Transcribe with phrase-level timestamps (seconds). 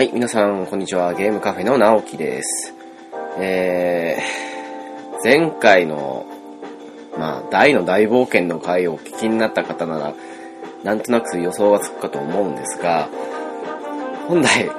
[0.00, 1.12] はい、皆さん、こんにちは。
[1.12, 2.74] ゲームカフェの直樹です。
[3.38, 6.24] えー、前回の、
[7.18, 10.14] まあ、大の大冒険の回をお聞きになった方なら、
[10.84, 13.10] なんとなく予想がつくかと思うんですが、
[14.26, 14.70] 本来、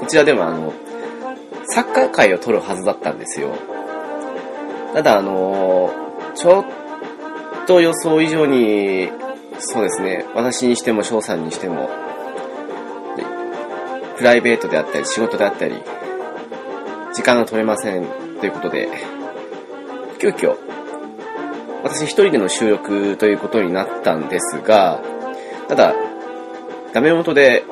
[0.00, 0.72] こちらでもあの、
[1.66, 3.50] サッカー会を取るはずだったんですよ。
[4.94, 5.90] ただ、あの
[6.34, 6.64] ちょっ
[7.66, 9.10] と予想以上に、
[9.58, 12.05] そうですね、私にしても翔さんにしても、
[14.16, 15.74] プライベートであったり仕事であったり、
[17.14, 18.06] 時間が取れません。
[18.40, 18.88] ということで、
[20.18, 20.56] 急遽、
[21.82, 25.02] 私一人での収録ということになったんですが、
[25.68, 25.94] ただ、
[26.92, 27.64] ダメ元で、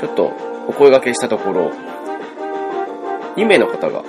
[0.00, 0.32] ちょっと
[0.68, 1.72] お声掛けしたところ、
[3.36, 4.04] 2名の方が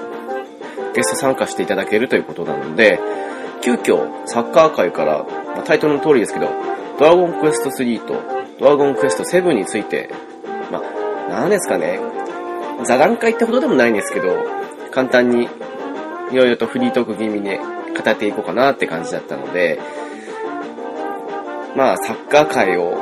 [0.93, 2.99] ゲスト参加していただけるということなので、
[3.61, 6.49] 急遽サッカー界から、まあタイトルの通りですけど、
[6.99, 8.21] ドラゴンクエスト3と
[8.59, 10.09] ドラゴンクエスト7について、
[11.29, 11.99] まあ、なんですかね、
[12.83, 14.45] 座談会ってほどでもないんですけど、
[14.91, 15.49] 簡単に
[16.31, 19.79] いろいろとフリートーク気味で語っていこうかなって感じだったので、
[21.75, 22.93] まあ、サッカー界を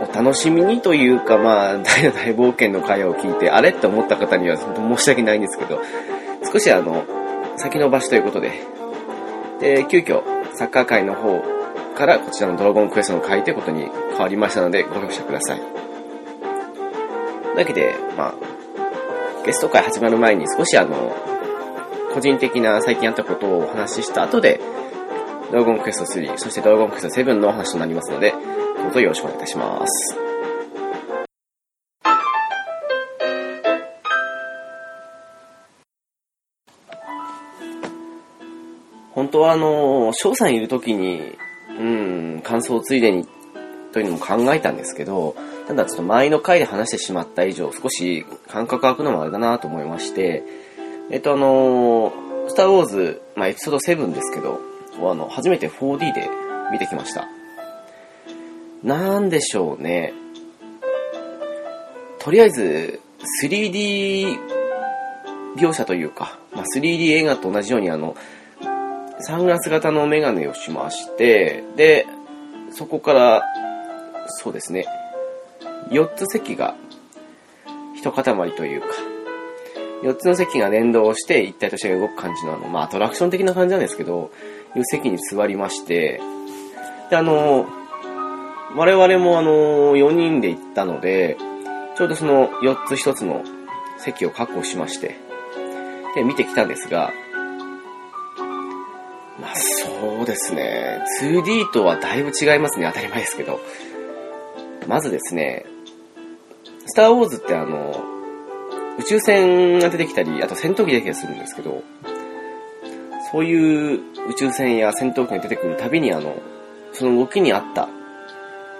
[0.00, 5.80] お楽しみにというか、まあ、大の 大冒険の会を聞いて、あれって思った方には本当申し訳ないんですけど、
[6.52, 7.04] 少しあの、
[7.56, 8.52] 先延ばしということで、
[9.60, 10.22] で、急遽、
[10.52, 11.42] サッカー界の方
[11.96, 15.60] からこちらのドラゴンクエストの会ということに変わりましたので、ご了承ください。
[17.56, 18.34] というわけで、まあ、
[19.46, 21.16] ゲスト会始まる前に少しあの、
[22.12, 24.60] 個人的な最近あったことをお話しした後で、
[25.50, 28.34] ドラゴンクエスト3、そしてドラゴンクエスト7のお話となりますので、
[28.76, 30.18] どうぞよろしくお願いいたします。
[39.14, 41.22] 本当はあの、翔さんいる時に、
[41.80, 41.82] う
[42.36, 43.26] ん、感想ついでに、
[43.96, 45.34] というのも考えたんですけど、
[45.66, 50.42] ただちょっと前の回で話してしまった以上、少し感覚空くのもあれだなと思いまして、
[51.10, 52.12] えっとあの、
[52.46, 54.60] スターウォーズ、まあエピソード7ですけど、
[55.00, 56.28] あの、初めて 4D で
[56.70, 57.26] 見てきました。
[58.84, 60.12] なんでしょうね。
[62.18, 63.00] とりあえず、
[63.42, 64.38] 3D
[65.56, 68.14] 描写というか、まあ、3D 映画と同じようにあの、
[69.20, 72.06] サングラス型のメガネをしまして、で、
[72.72, 73.42] そこから、
[74.26, 74.86] そうですね、
[75.90, 76.74] 4つ席が、
[77.94, 78.86] 一塊というか、
[80.02, 84.30] 4つの席が連動して一体として動く感じのあの、まあ、アトラクション的な感じなんですけど、
[84.76, 86.20] いう席に座りまして、
[87.10, 87.66] で、あの、
[88.74, 91.36] 我々もあの、4人で行ったので、
[91.96, 93.42] ちょうどその4つ1つの
[93.98, 95.16] 席を確保しまして、
[96.14, 97.12] で、見てきたんですが、
[99.40, 101.02] まあそうですね。
[101.22, 102.86] 2D とはだいぶ違いますね。
[102.86, 103.60] 当たり前ですけど。
[104.86, 105.64] まずですね、
[106.86, 108.04] スターウォーズってあの、
[108.98, 111.82] 宇宙船が出てきたり、あと戦闘機出てきたりするんですけど、
[113.32, 116.36] そういう宇宙船や戦闘機が出てくるたびにあの、
[116.92, 117.88] その動きに合った、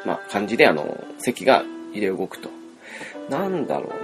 [0.05, 2.51] まあ感じであの、席が揺れ動くと。
[3.29, 3.97] なんだろうな。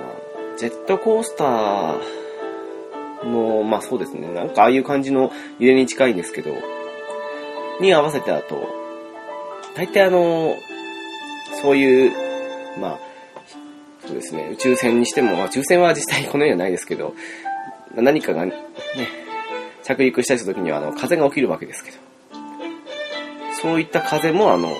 [0.58, 1.98] ジェットコースター
[3.24, 6.54] の、まあそうですね、なんかああいう感じの揺れに近いんですけど、
[7.80, 8.69] に合わせてあと、
[9.74, 10.56] 大体あの、
[11.60, 12.12] そういう、
[12.80, 12.98] まあ、
[14.06, 17.14] そうですね、宇宙船にしても、まあ宇宙船は実際このようにはないですけど、
[17.94, 18.54] 何かがね、
[19.82, 21.98] 着陸したりするときにはあの風が起きるわけですけど、
[23.60, 24.72] そういった風もあの、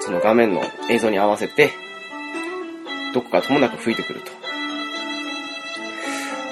[0.00, 1.70] その画面の映像に合わせて、
[3.14, 4.30] どこかともなく吹いてくると。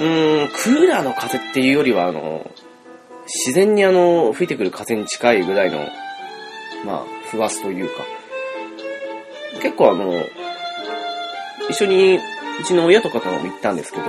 [0.01, 2.51] うーん、クーラーの風っていうよりは、あの、
[3.27, 5.79] 自然にあの、吹いてくる風に近いぐらいの、
[6.85, 8.03] まあ、不圧というか、
[9.63, 10.13] 結構あの、
[11.71, 12.19] 一緒に、
[12.61, 14.05] うちの親とかとも行ったんですけど、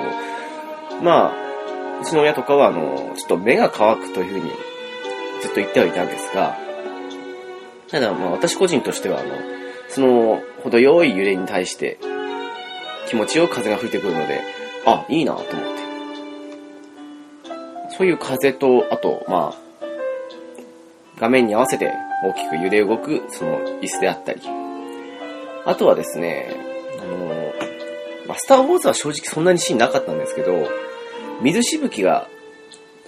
[1.01, 4.51] まあ、うちの親とかはあの、ちょっと目が乾くというふうに、
[5.41, 6.57] ずっと言ってはいたんですが、
[7.89, 9.29] ただまあ私個人としてはあの、
[9.89, 11.97] その、程よい揺れに対して、
[13.07, 14.41] 気持ちよく風が吹いてくるので、
[14.85, 15.59] あ、いいなと思って。
[17.97, 19.65] そういう風と、あと、まあ、
[21.19, 21.93] 画面に合わせて
[22.23, 24.64] 大きく揺れ動く、その椅子であったり。
[25.65, 26.55] あとはですね、
[27.01, 27.53] あの、
[28.27, 30.67] まあ、スターウォーズは正直そんなにシーンなかったんですけど、
[31.41, 32.27] 水しぶきが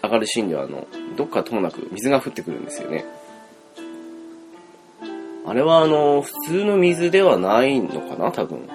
[0.03, 3.05] 上がるシーンでは、あの、どっかともなく水が降ってくるんですよね。
[5.45, 8.67] あれはあの、普通の水ではないのかな、多分。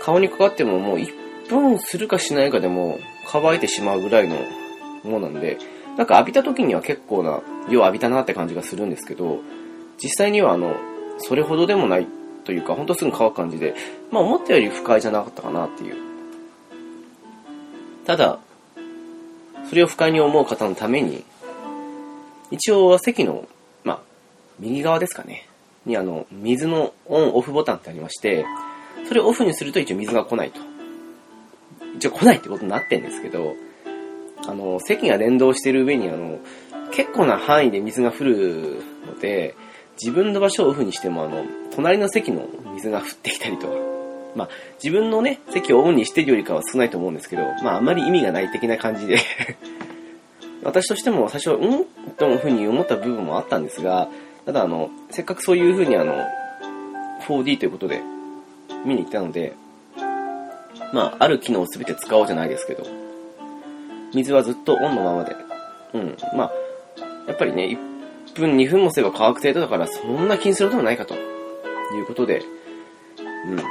[0.00, 4.36] 顔にかかってももう1分するかしないかでも乾いてしまうぐらいの
[5.02, 5.58] ものなんで、
[5.96, 9.40] なんか浴びた時には結構な量浴びたなって感じがするんですけど、
[10.00, 10.76] 実際にはあの、
[11.18, 12.06] それほどでもない
[12.46, 13.74] というか、ほんとすぐ乾く感じで、
[14.10, 15.96] まあ思ったより不快じゃなかったかなっていう。
[18.06, 18.38] ただ、
[19.68, 21.24] それを不快に思う方のために、
[22.52, 23.48] 一応席の、
[23.82, 24.00] まあ、
[24.60, 25.48] 右側ですかね。
[25.84, 28.46] にあの、水のオンオフボタンってありまして、
[29.08, 30.60] それをオフにすると一応水が来ないと。
[31.96, 33.54] 一応来ないってことになってんですけど、
[34.46, 36.38] あの、席が連動してる上にあの、
[36.92, 39.56] 結構な範囲で水が降るので、
[40.00, 41.44] 自分の場所をオフにしてもあの、
[41.76, 43.68] 隣の席の水が降ってきたりと。
[43.68, 43.74] か、
[44.34, 44.48] まあ、
[44.82, 49.18] 自分のね、席をオンにしてるよりかは少ないと思うんですけど、まあ、あまり意味がない的な感じで。
[50.64, 51.84] 私としても最初、うん？
[52.16, 54.08] というふうに思った部分もあったんですが、
[54.46, 56.26] ただあの、せっかくそういうふうにあの、
[57.28, 58.02] 4D ということで
[58.84, 59.54] 見に行ったので、
[60.92, 62.84] まあ、ある機能を全て使おうじゃないですけど、
[64.14, 65.36] 水はずっとオンのままで、
[65.92, 66.52] うん、まあ、
[67.26, 67.78] やっぱりね、
[68.34, 71.14] 1分、2分もすれば乾く程度だから、そんな気にすることもないかと、
[71.94, 72.42] いうことで、
[73.18, 73.62] うん、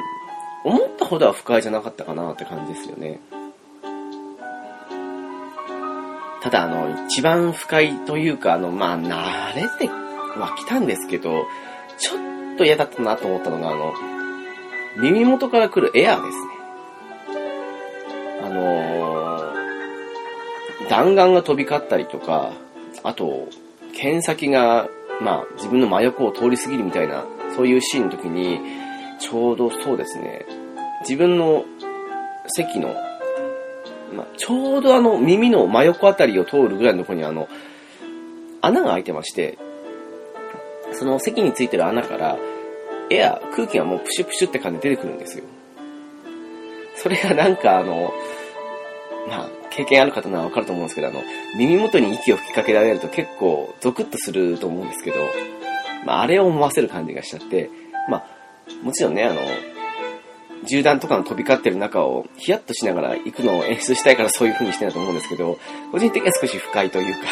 [0.63, 3.19] 思ったほどは不快じゃなかったかなって感じですよね。
[6.41, 11.47] ただ、あの、一番不快というか、あの、まあ、慣れては来たんですけど、
[11.97, 12.11] ちょ
[12.53, 13.93] っと嫌だったなと思ったのが、あの、
[14.97, 16.55] 耳元から来るエアーですね。
[18.43, 22.53] あのー、弾丸が飛び交ったりとか、
[23.03, 23.47] あと、
[23.93, 24.87] 剣先が、
[25.21, 27.25] まあ、自分の真横を通り過ぎるみたいな、
[27.55, 28.59] そういうシーンの時に、
[29.19, 30.45] ちょうどそうですね、
[31.01, 31.65] 自分の
[32.47, 32.95] 席の、
[34.13, 37.47] ま、ちょうどあの耳の真横あたりを通るぐらいのところにあの、
[38.61, 39.57] 穴が開いてまして、
[40.93, 42.37] その席についてる穴から、
[43.09, 45.43] エア、空気がもうプシュプシュって感じで出てくるんですよ。
[46.95, 48.13] それがなんかあの、
[49.27, 51.21] まあ、経験ある方ならわかると思うんですけど、あの、
[51.57, 55.17] 耳元に息を吹きかけられると結構ゾクッとすると思うんですけど、
[56.05, 57.69] まあ、あれを思わせる感じがしちゃって、
[58.09, 58.25] まあ、
[58.83, 59.41] もちろんね、あの、
[60.65, 65.57] 銃弾とかの飛び交ってる中をヒヤッとしながら行くのを演出したいからそういう風にしてると思うんですけど、
[65.91, 67.27] 個人的には少し不快というか、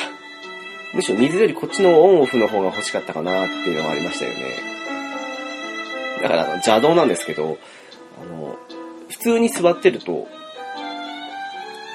[0.93, 4.39] むしろ水よりこっちのオンオフの方が欲しかったかなっていうのがありましたよね。
[6.21, 7.57] だからあの邪道なんですけど、
[8.21, 8.57] あの、
[9.09, 10.27] 普通に座ってると、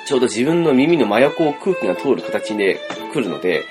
[0.06, 2.80] ちょうど自分の耳の真横を空気が通る形で
[3.12, 3.64] 来るので、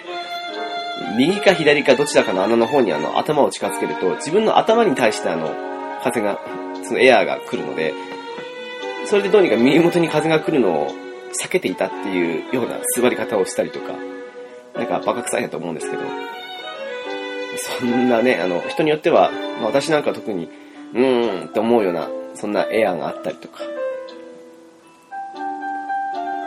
[1.18, 5.54] 右か左かどちらかの穴の方にあの頭を近づけると、自分の頭に対してあの、
[6.04, 6.40] 風が、
[6.84, 7.94] そのエアーが来るので、
[9.06, 10.92] それでどうにか耳元に風が来るのを
[11.44, 13.94] 避けていたっていうような座り方をしたりとか、
[14.76, 16.04] なんかバカ臭いなと思うんですけど、
[17.80, 20.50] そんなね、あの、人によっては、まあ、私なんか特に、
[20.94, 23.60] うーんって思うような、そんなエアーがあったりとか。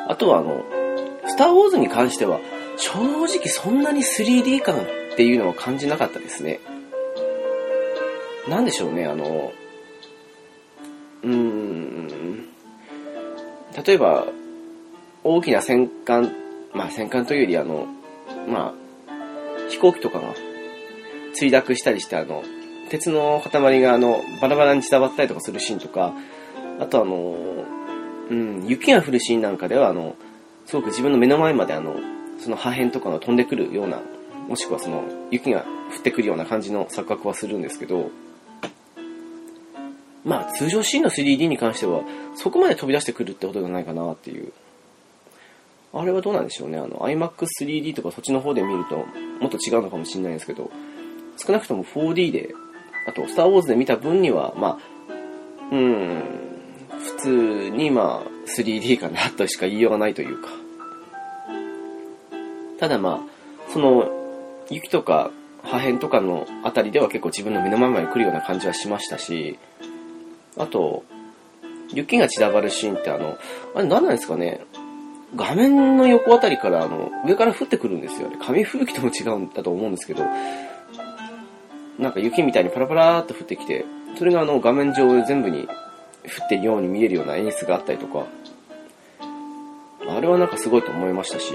[0.08, 0.64] あとはあの、
[1.26, 2.41] スターウォーズに関しては、
[2.81, 4.79] 正直そんなに 3D 感っ
[5.17, 6.61] ていうのは感じなかったですね。
[8.49, 9.53] なんでしょうね、あの、
[11.23, 12.49] うーん、
[13.85, 14.27] 例えば、
[15.23, 16.32] 大きな戦艦、
[16.73, 17.87] まあ戦艦というよりあの、
[18.49, 20.35] まあ、飛行機とかが
[21.38, 22.43] 墜落したりして、あの、
[22.88, 26.15] 鉄の塊があの、バラバラに散らばったりとかするシーンとか、
[26.81, 27.37] あとあの、
[28.31, 30.17] うん、雪が降るシーンなんかでは、あの、
[30.65, 31.97] すごく自分の目の前まであの、
[32.40, 34.00] その破片とかが飛んでくるような、
[34.48, 35.64] もしくはその、雪が
[35.96, 38.10] 降ってくるような感じの錯覚はするんですけど、
[40.25, 42.02] まあ通常シーンの 3D に関しては、
[42.35, 44.52] そこまで飛び出してくるってことじゃないかなっていう。
[45.92, 46.78] あれはどうなんでしょうね。
[46.78, 48.97] あの、iMAX3D とかそっちの方で見ると、
[49.40, 50.70] もっと違うのかもしれないんですけど、
[51.37, 52.54] 少なくとも 4D で、
[53.09, 56.23] あと、スター・ウォーズで見た分には、まあ、うん、
[57.00, 60.49] 普通に、まあ、3D かなとしか言いようがないというか。
[62.80, 64.10] ただまあ、その、
[64.70, 65.30] 雪とか
[65.62, 69.58] 破片とかのあたりでは結構自分の目の前まで来るような感じはしましたし、
[70.56, 71.04] あと、
[71.92, 73.37] 雪が散らばるシーンってあの、
[73.75, 74.64] あれ何なんですかね
[75.37, 78.38] 画面の横あたりからあの、上から降ってくるんですよね。
[78.40, 80.25] 紙吹雪とも違うんだと思うんですけど、
[81.99, 83.84] なんか雪みたいにパラパラーっと降ってきて、
[84.16, 88.26] それがあの画面上全部に降ってるように見えるような演出があったりとか、
[90.08, 91.52] あれはなんかすごいと思いましたし、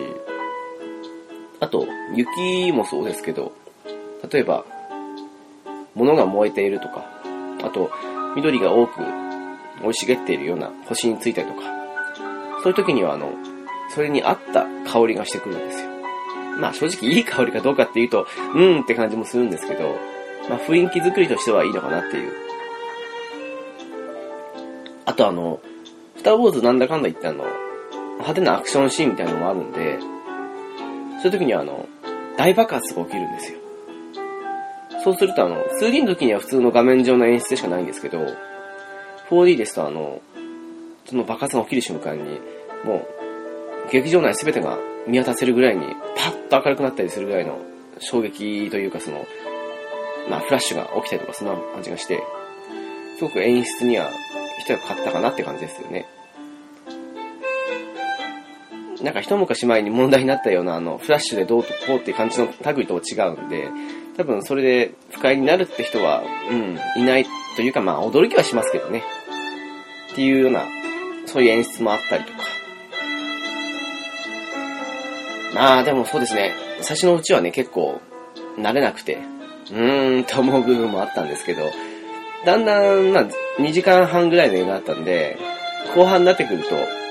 [1.60, 3.54] あと、雪もそうですけど、
[4.32, 4.66] 例えば、
[5.96, 7.06] 物が燃えているとか、
[7.64, 7.90] あと、
[8.36, 9.02] 緑が多く
[9.82, 11.62] 生い茂っているような星についたりとか、
[12.64, 13.32] そういう時にはあの、
[13.90, 15.90] それに合った香りがしてくるんですよ。
[16.60, 19.96] まあ正直いい香りかどうかっていうと、うーんって感じもするんですけど、
[20.50, 22.32] まあ雰囲気作りとしてはいいのかなっていう。
[25.06, 25.60] あとあの、
[26.18, 27.46] スターウォーズなんだかんだ言ってあの、
[28.14, 30.00] 派手なアクションシーンみたいなのもあるんで、
[31.22, 31.88] そういう時にはあの、
[32.38, 33.60] 大爆発が起きるんですよ。
[35.04, 38.26] そうするとあの、2D の時には普通の画面上の演出でしかないんですけど、
[39.30, 40.22] 4D ですとあの、
[41.06, 42.40] その爆発が起きる瞬間に、
[42.84, 43.08] も
[43.88, 47.60] う、劇場内全てが見渡せるぐらいに、パッと明るくなったりするぐらいの
[48.00, 49.26] 衝撃というかその、
[50.30, 52.24] まあ、フラッシュが起きたりとか、そんな感じがして、
[53.18, 54.10] すごく演出には
[54.60, 56.08] 一役買ったかなって感じですよね。
[59.06, 63.70] なんか一昔前に問題になったようなあの、フラッシュでどうとこうっていう感じの類とは違うんで、
[64.18, 69.04] 多分それで不快になるって人は、うん、いないというかまあ驚きはしますけどね。
[70.12, 70.66] っていうような、
[71.28, 72.40] そういう演出もあったりとか。
[75.54, 78.02] まあでもそうですね、最初のうちはね結構
[78.58, 79.20] 慣れなくて、
[79.70, 81.70] うーんと思う部分もあったんですけど、
[82.44, 83.28] だんだん、まあ、
[83.60, 85.38] 2時間半ぐらいの映画だったんで、
[85.94, 87.05] 後半になってくると、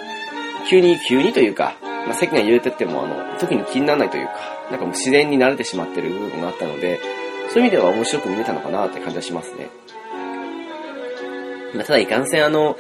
[0.69, 4.33] 急に、急にというか、まあ、席が揺れてっても、あの、特に気にならないというか、
[4.71, 7.01] なんかもう自然に慣れてしまってる部分があったので、
[7.51, 9.69] そういう意味では面白く見れたのかなって感じはしますね。
[11.75, 12.77] まあ、ただいかんせんあの、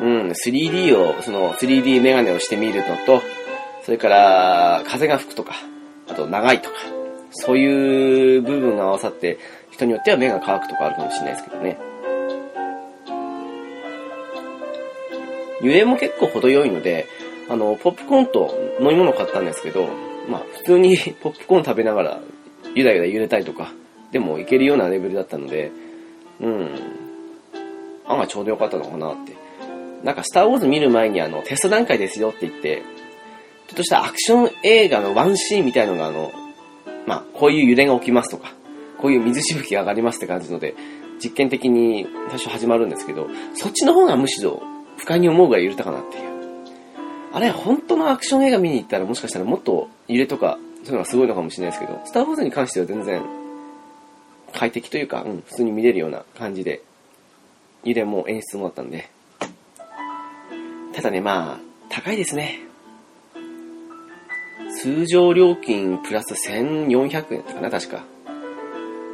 [0.00, 3.22] うん、3D を、その 3D メガネをしてみるのと、
[3.84, 5.54] それから風が吹くとか、
[6.08, 6.76] あと長いとか、
[7.30, 9.38] そういう部分が合わさって、
[9.70, 11.78] 人によっては目が乾くとかあるかもしれないですけどね。
[15.60, 17.06] 揺れも結構程よいので、
[17.48, 19.88] あの、ポップコーンと飲み物買ったんですけど、
[20.28, 22.20] まあ、普通に ポップコーン食べながら、
[22.74, 23.72] ゆらゆら揺れたりとか、
[24.12, 25.70] でもいけるようなレベルだったので、
[26.40, 26.70] うん、
[28.06, 29.32] 案がちょうどよかったのかなって。
[30.04, 32.82] なんか、スターウォーズ見る前にあの、テスト段階ですよって言って、
[33.66, 36.32] ちょっとしたアクション映画のワンシーンみたいのがあの、
[37.06, 38.52] まあ、こういう揺れが起きますとか、
[38.98, 40.74] こういう水しぶきが上がりますって感じので、
[41.22, 44.62] 実験的に最初始まるんですけど、そっちの方がむしろ
[44.96, 46.37] 不快に思うぐらい揺れたかなっていう。
[47.38, 53.22] あれ、本当のアクション映画見に行ったらもしかしたらもっと揺れとか、そういうのがすごいのかもしれないですけど、スター・ウォーズに関しては全然
[54.52, 56.82] 快適というか、うん、普通に見れるような感じで、
[57.84, 59.08] 揺れも演出もあったんで。
[60.94, 62.58] ただね、まあ、高いですね。
[64.82, 68.02] 通常料金プラス1400円だったかな、確か。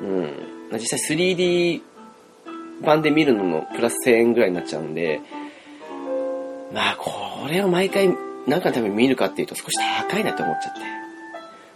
[0.00, 0.78] うん。
[0.78, 1.82] 実際 3D
[2.82, 5.20] 版で見るのもプラス1000円ぐらいになっちゃうんで、
[6.72, 8.08] まあ、これを毎回
[8.46, 9.72] 何かのために見るかっていうと少し
[10.08, 10.80] 高いなって思っちゃって。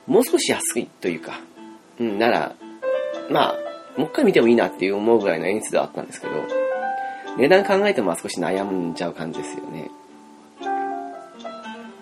[0.07, 1.41] もう少し安いというか、
[2.01, 2.55] うん、なら、
[3.31, 3.57] まあ、
[3.99, 6.33] もう一回見てもいいなっていう思うぐらいの演出ではあったんですけど、
[7.37, 9.91] 値段考えても少し悩んじゃう感じですよね。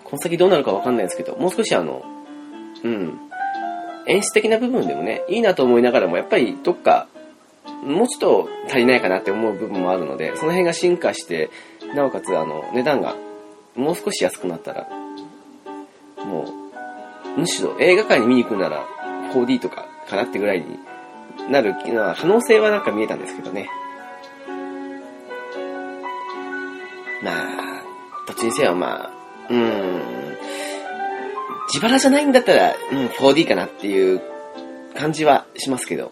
[0.03, 2.03] この先どうなるかわかんないですけど、もう少しあの、
[2.83, 3.19] うん、
[4.07, 7.07] 演出的な部分でもね、いいなと思いながらも、やっぱりどっか、
[7.83, 11.49] もうちょっと足りないかなって思う部分もあるので、その辺が進化して、
[11.93, 13.15] なおかつ、あの、値段が
[13.77, 14.87] もう少し安くなったら、
[16.25, 16.45] も
[17.35, 18.83] う、むしろ映画館に見に行くなら
[19.33, 20.79] 4D とかかなってぐらいに
[21.49, 21.75] なる
[22.15, 23.69] 可能性はなんか見えたんですけどね。
[27.23, 27.83] まあ、
[28.27, 29.11] どっちにせよまあ、
[29.49, 30.01] うん、
[31.67, 34.21] 自腹じゃないんだったら、うん、4D かなっていう
[34.95, 36.11] 感じはしますけど、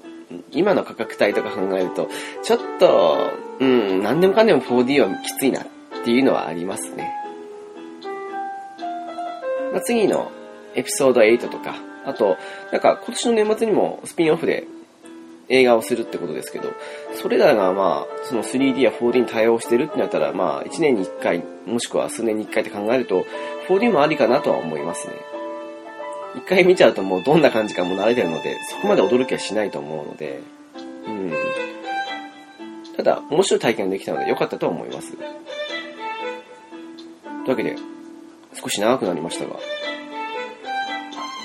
[0.51, 2.09] 今の価格帯とか考えると、
[2.43, 5.65] ちょっと、うん、何でもかんでも 4D はきついなっ
[6.03, 7.24] ていうのはありますね。
[9.71, 10.31] まあ、次の
[10.75, 12.37] エピソード8とか、あと、
[12.71, 14.67] なんか今年の年末にもスピンオフで
[15.49, 16.73] 映画をするってことですけど、
[17.13, 23.25] それらがまあ、その 3D や 4D に対応してるってなったら、まあ、1年に1回、もしくは数年に1回って考えると、
[23.67, 25.13] 4D もありかなとは思いますね。
[26.35, 30.41] 一回見ちゃうともうどんな感じかも慣れてるので、そこまで驚きはしないと思うので、
[31.07, 31.33] うん。
[32.97, 35.13] ただ、面白い体験できたので良かったと思います。
[35.13, 35.23] とい
[37.45, 37.75] うわけで、
[38.55, 39.59] 少し長くなりましたが、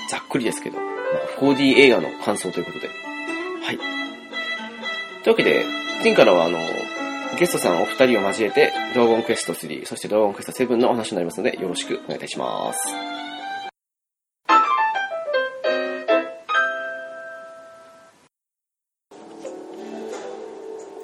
[0.09, 3.77] ざっくりですけど、まあ、4D 映画の感想ということで、はい。
[5.23, 5.65] というわけで、
[6.01, 6.59] 次からはあの、
[7.39, 12.79] ゲストさんお二人を交えて、ドラゴンクエスト3、そしてドラゴンクエスト7のお話になりますので、よろしくお願いいたします。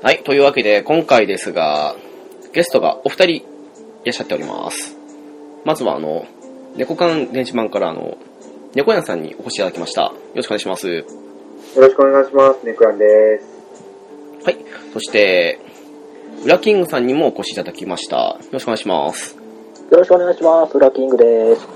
[0.03, 0.23] はい。
[0.23, 1.95] というわけで、今回ですが、
[2.53, 3.43] ゲストがお二人い
[4.05, 4.96] らっしゃっております。
[5.65, 6.25] まずは、あの、
[6.75, 8.17] 猫缶電子版から、あの、
[8.75, 10.03] 猫屋さんにお越しいただきました。
[10.03, 10.87] よろしくお願いします。
[10.87, 11.03] よ
[11.75, 12.65] ろしくお願いします。
[12.65, 13.47] 猫屋です。
[14.45, 14.57] はい。
[14.93, 15.59] そして、
[16.43, 18.17] ウラキングさんにもお越しいただきました。
[18.17, 19.35] よろしくお願いします。
[19.91, 20.77] よろしくお願いします。
[20.77, 21.67] ウラキングです。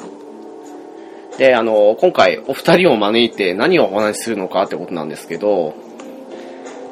[1.38, 5.74] で、あの、今回お二人を招いて何をお話しするのかってことなんですけど、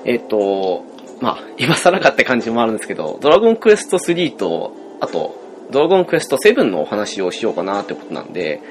[0.05, 0.83] えっと、
[1.21, 5.35] まあ、今更かって感じもあるんですけど、ドラゴンクエスト3と、あと、
[5.71, 8.61] ドラゴンクエスト7のお話をしようかなってことなんで、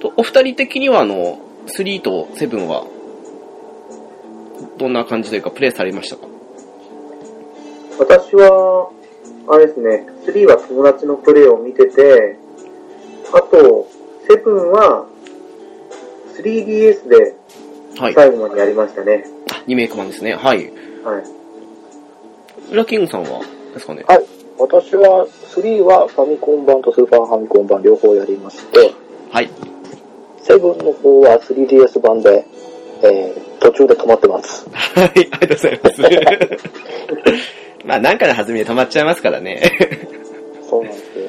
[0.00, 2.86] とお二人的にはあの、3と7は、
[4.78, 6.26] どんな感じというか、プレイされましたか？
[7.98, 8.90] 私は、
[9.48, 12.38] あれですね、3は友達のプレイを見てて、
[13.32, 13.86] あと、
[14.28, 15.06] 7は
[16.38, 17.36] 3DS で
[17.98, 18.14] はい。
[18.14, 19.26] 最後までやりましたね。
[19.52, 20.34] あリメイク版ですね。
[20.34, 20.70] はい。
[21.04, 21.24] はい。
[22.72, 23.42] ウラキングさんは
[23.74, 24.04] ですかね？
[24.06, 24.24] はい。
[24.60, 28.92] 私は、3はファミコン版とスーパーファミコン版両方やりまして、
[29.30, 29.50] はい。
[30.44, 32.44] 7の方は 3DS 版で、
[33.02, 34.68] えー、途中で止まってます。
[34.70, 36.02] はい、ありがとうございます。
[37.86, 39.62] まあ、なんかの弾みで止まっちゃいますからね。
[40.68, 41.24] そうなんですよ。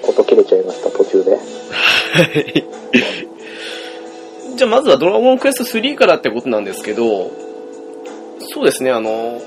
[0.00, 1.32] こと切れちゃいました、途中で。
[1.32, 1.38] は
[2.22, 2.64] い。
[4.56, 7.30] じゃあ、まずはドラゴンクエスト3からってことなんですけど、
[8.54, 9.42] そうですね、あの、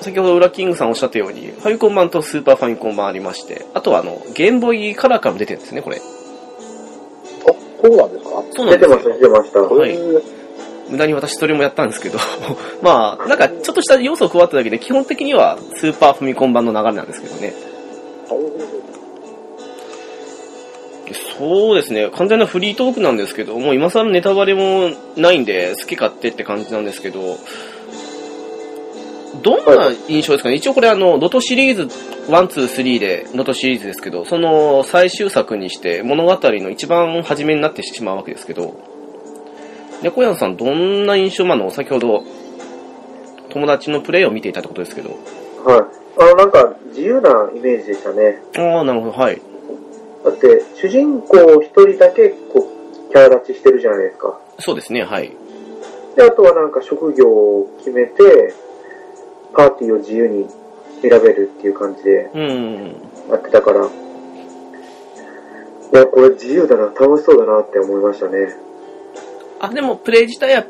[0.00, 5.96] 先ほどウラキングさんおっしゃったように、ファミコン版とスーパーファミコン版ありまして、あとはあの、ゲームボーイカラーからも出てるんですね、これ。
[5.96, 6.00] あ、
[7.82, 8.30] そうなんですか？
[8.54, 9.10] そうなんですよ出てました、。
[9.10, 9.60] 出てました。
[9.60, 9.98] はい
[10.90, 12.18] 無駄に私それもやったんですけど、
[12.80, 17.52] まあ、なんかちょっとした要素を加わっただけで、基本的にはスーパーファミコン版の流れなんですけどね。
[21.38, 27.36] そうですね、完全なフリートークなんですけど、もう今更ネタバレもないんで、好き勝手って感じなんですけど、
[29.42, 38.74] どんな印象ですかね、一応これあの、ドトシリーズ、1、2、3で、ドトシリーズですけど、その最終作にして物語の一番初めになってしまうわけですけど、
[40.02, 42.22] 猫屋さんどんな印象まああの、先ほど、
[43.50, 45.10] 友達のプレイを見ていたってことですけど、
[45.64, 45.80] はい。
[46.20, 48.42] あの、なんか、自由なイメージでしたね。
[48.56, 49.40] ああ、なるほど、はい。
[50.24, 52.68] だって、主人公一人だけ、こ
[53.08, 54.38] う、キャラ立ちしてるじゃないですか。
[54.58, 55.32] そうですね、はい。
[56.16, 58.52] で、あとはなんか職業を決めて、
[59.54, 60.46] パーティーを自由に
[61.02, 62.94] 選べるっていう感じでうん。
[63.30, 63.88] やってたから、い
[65.92, 68.54] や、これ自由だな、楽しそうだなって思いましたね。
[69.60, 70.66] あ、でも、プレイ自体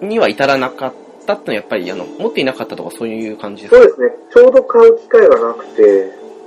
[0.00, 0.92] には至らなかっ
[1.26, 3.80] たってのはやっぱり、あの、持っていなかったとかそういう感じですか？
[3.80, 5.82] そうですね、ちょうど買う機会がなくて、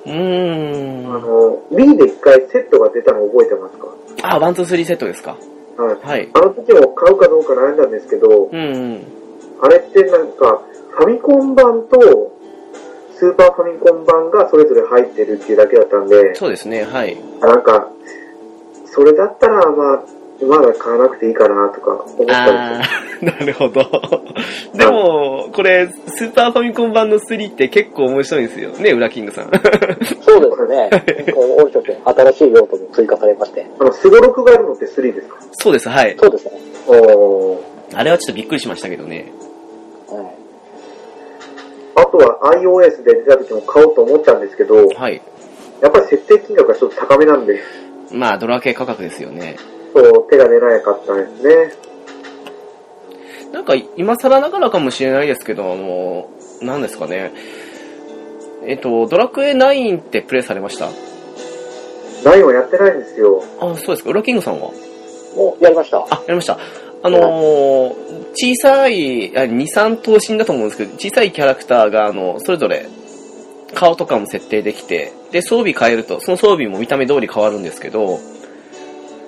[0.06, 1.16] うーん。
[1.16, 3.88] あの、Wii で一回セットが出たの覚えてますか？
[4.24, 5.38] あ、 One、Two、Three セットですか？
[5.78, 5.98] はい。
[6.06, 6.30] はい。
[6.34, 8.60] あの時も買うかどうか悩んだんですけど、うんう
[8.96, 9.02] ん。
[9.62, 12.32] あれってなんか、ファミコン版と、
[13.16, 17.18] スーパーファミコン版がそれぞれ入ってるっていうだけだったんで、そうですね、はい。
[17.40, 17.88] なんか、
[18.86, 20.04] それだったら、まあ、
[20.46, 23.82] まだ買わなくていいかなとか思ったんあー、 なるほど。
[24.74, 29.52] でも、これ、スーパーファミコン版の3って結構面白いんですよね、ウラキングさん。
[30.22, 30.90] そうですね。
[31.36, 33.66] 大所で新しい用途も追加されまして。
[33.80, 35.38] あの、スゴロクがあるのって3ですか？
[35.54, 36.18] そうです、はい。
[36.20, 36.52] そうですね。
[36.88, 37.58] おー
[37.96, 39.32] あれはちょっとびっくりしましたけどね。
[40.10, 40.43] はい。
[42.14, 45.20] あとは iOS で出た時も買おうと思ったんですけど、はい。
[45.82, 47.60] やっぱり設定金額がちょっと高めなんで、
[48.12, 49.56] まあ、ドラ系価格ですよね。
[49.96, 51.74] そう、手が出なかったんですね。
[53.52, 56.30] なんか、今更ながらかもしれないですけど、あの、
[56.62, 57.34] 何ですかね。
[58.64, 60.90] えっと、ドラクエ9ってプレイされました
[62.30, 63.44] ？9はやってないんですよ。
[63.60, 64.12] あ、そうですか。
[64.12, 64.70] ウラキングさんは？
[65.36, 65.98] もうやりました。
[65.98, 66.60] あ、やりました。
[67.04, 72.88] あのー小さい、あ2、3頭身だと思うんですけど、小さいキャラクターが、あの、それぞれ、
[73.76, 78.20] 顔とかも設定できて、で、装備変えると、その装備も見た目通り変わるんですけど、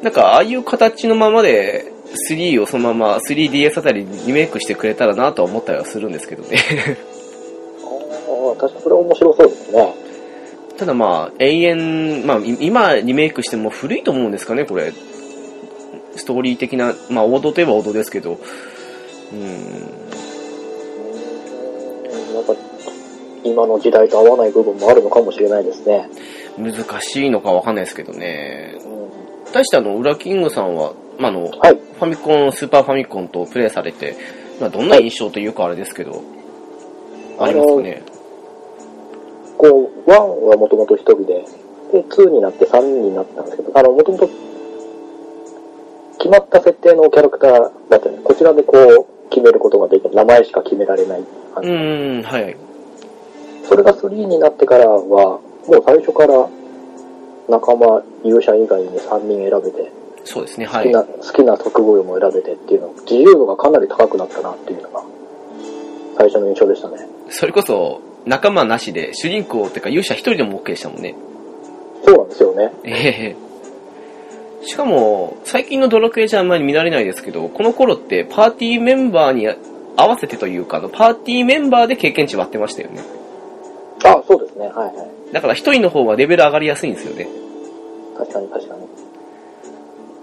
[0.01, 1.91] なんか、ああいう形のままで、
[2.29, 6.59] 3をそのまま 3DS あたりにリメイクしてくれたらなとは思ったりはするんですけどね。
[7.83, 9.93] ああ、確かにそれ面白そうですね。
[10.77, 14.93] ただまあ、永遠、まあ、い今リメイクしても古いと思うんですかね、これ。
[16.15, 18.39] ストーリー的な、まあ、王道といえば王道ですけど、
[19.33, 19.41] うん、
[22.33, 22.53] なんか、
[23.43, 26.09] 今の時代と合わない部分もあるのかもしれないですね。
[26.57, 28.75] 難しいのかわかんないですけどね。
[28.85, 28.95] うん
[29.53, 31.77] 対してあの、ウラキングさんは、まあ、あの、フはい。
[32.01, 34.17] ァミコン、スーパーファミコンとプレイされて、
[34.59, 36.21] まあ、どんな印象というかあれですけど、
[37.39, 38.01] ありますかね？
[39.57, 41.45] こう、1はもともと1人で、
[41.93, 44.29] で、2になって3人になったんですけど、あの、もともと、
[46.17, 47.51] 決まった設定のキャラクター
[47.89, 50.13] だったので、こちらでこう、決めることができる。
[50.13, 51.23] 名前しか決められない
[51.53, 51.71] 感うじ。
[51.71, 52.57] ーん、はいはい。
[53.63, 56.47] それが3になってからは、もう最初から、
[57.49, 59.91] 仲間、勇者以外に3人選べて、
[60.23, 60.85] そうですね、はい。
[60.85, 65.03] 好きな、好きな特技も選べてっていうの、自由度がかなり高くなったなっていうのが、
[66.17, 67.07] 最初の印象でしたね。
[67.29, 71.15] それこそ、仲間なしで、主人公っていうか勇者一人でも OK でしたもんね。
[72.03, 72.71] そうなんですよね。
[72.83, 73.35] ええ
[74.65, 79.47] しかも、最近のドラクエじゃあんまり見られないですけど、この頃ってパーティーメンバーに
[79.95, 83.01] 合わせてというか、パーティーメンバーで経験値割ってましたよね。
[84.03, 84.67] あ、そうですね。
[84.67, 85.33] はいはい。
[85.33, 87.27] だから一人の方がレベル上がりやすいんですよね。
[88.17, 88.81] 確かに確かに。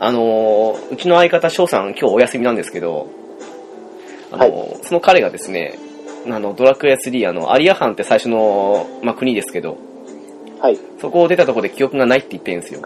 [0.00, 3.06] あのーうちの相方翔さん今日お休みなんですけど、
[4.32, 5.78] あの、その彼がですね、
[6.26, 9.76] あの、ドラクエ3、あの、アリアハンって最初の、まあ、国ですけど、
[10.58, 10.78] はい。
[11.00, 12.80] そこを出たところで記憶がないって言ってるんですよ。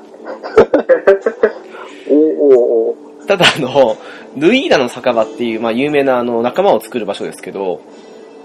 [2.11, 3.97] おーおただ、あの、
[4.37, 7.81] ルイーダの酒場っていう、まあ、有名なあの、仲間を作る場所ですけど、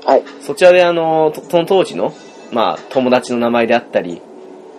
[0.06, 0.24] はい。
[0.42, 2.14] そちらであの、とその当時の、
[2.52, 4.22] まあ、友達の名前であったり、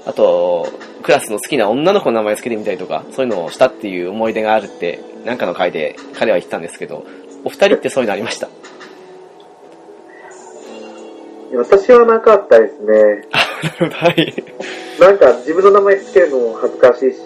[0.05, 0.69] あと、
[1.03, 7.05] クラスの好きな女の子の名前つけてみたりとか、そういうのをしたっていう思い出があるって、なんかの回で彼は言ってたんですけど、
[7.45, 8.49] お二人ってそういうのありました？
[11.55, 13.29] 私はなかったですね。
[13.91, 14.45] はい。
[14.99, 17.19] なんか自分の名前つけるのも恥ずかしいし、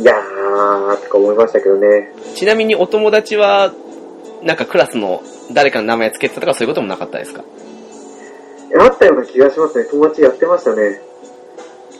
[0.00, 2.12] いやー、とか思いましたけどね。
[2.34, 3.72] ちなみにお友達は、
[4.42, 7.44] なんかクラスの誰かの名前つけてたとかそういうこともなかったですか？
[8.78, 9.84] あったような気がしますね。
[9.84, 11.00] 友達やってましたね。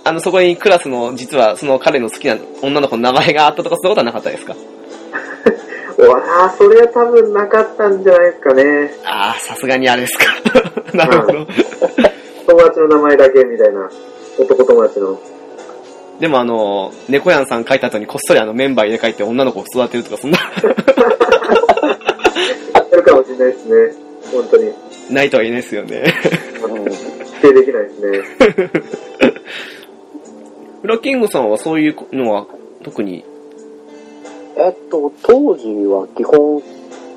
[0.05, 4.55] あの、そこにクラスの、実はその彼の好きな女の子の名前があったとかそういうことはなかったですか？
[6.03, 8.91] わー、それは多分なかったんじゃないですかね。
[9.05, 10.27] ああ、さすがにあれですか。
[10.93, 11.47] なるほど。
[12.47, 13.91] 友達の名前だけみたいな。
[14.39, 15.19] 男友達の。
[16.21, 20.45] でもあの、猫やんさん書いた後にこっそりあのメンバー入れ替えて女の子を育てるとかそんな、や
[22.81, 23.95] ってるかもしれないですね。
[24.33, 24.73] 本当に。
[25.11, 26.15] ないとは言えないですよね。
[27.41, 28.23] 否定できないですね。
[30.83, 32.47] フラキングさんはそういうのは
[32.83, 33.25] 特に、
[34.57, 36.63] えっと、当時は基本、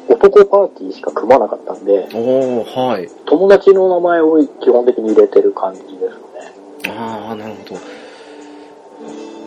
[0.09, 3.09] 男パーティーしか組まなかったんで、おー、はい。
[3.25, 6.91] 友達の名前を基本的に入れてる感じですね。
[6.91, 7.81] ああ、なるほど。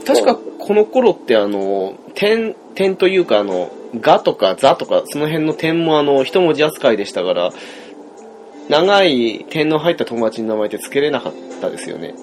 [0.07, 7.51] 確かこの頃ってあの、点、点というかあの、がとかざとか、その辺の点もあの、一文字扱いでしたから、
[8.69, 12.15] 長い点の入った友達の名前って付けれなかったですよね。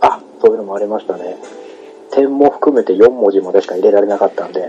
[0.00, 1.36] あ、そういうのもありましたね。
[2.12, 4.62] 点も含めて4文字までしか入れられなかったんで、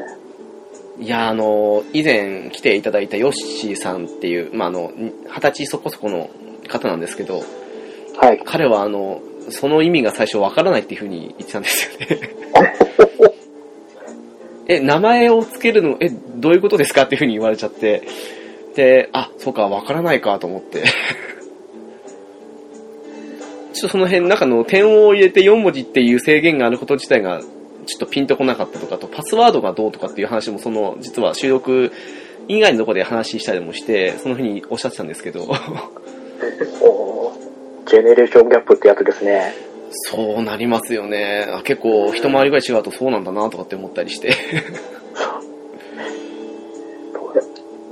[0.99, 6.29] いや、あの、以前来ていただいたヨッシーさんっていう、まあ、あの、二十歳そこそこの
[6.67, 7.41] 方なんですけど、
[8.17, 8.41] はい。
[8.43, 12.29] 彼はあの、その意味が最初わからないっていうふうに言ってたんですよね。
[14.67, 18.03] え、名前をつけるの、え、どういうことですかっていうふうに言われちゃって、
[18.75, 20.83] で、あ、そうか、わからないかと思って。
[23.73, 27.41] ちょっとその辺、中の点を入れて4文字っていう制限があること自体が、
[27.85, 31.91] ちょっとピンとこなかったとか、あとパスワードがどうとかっていう話も、その、実は収録
[32.47, 35.43] 以外のところで話したりもして、そのふうにおっしゃってたんですけど、
[36.81, 39.53] おージェネレーションギャップってやつですね。
[39.91, 41.47] そうなりますよね。
[41.49, 44.33] あ結構一回りぐらい違うとそうなんだなとかって思ったりして。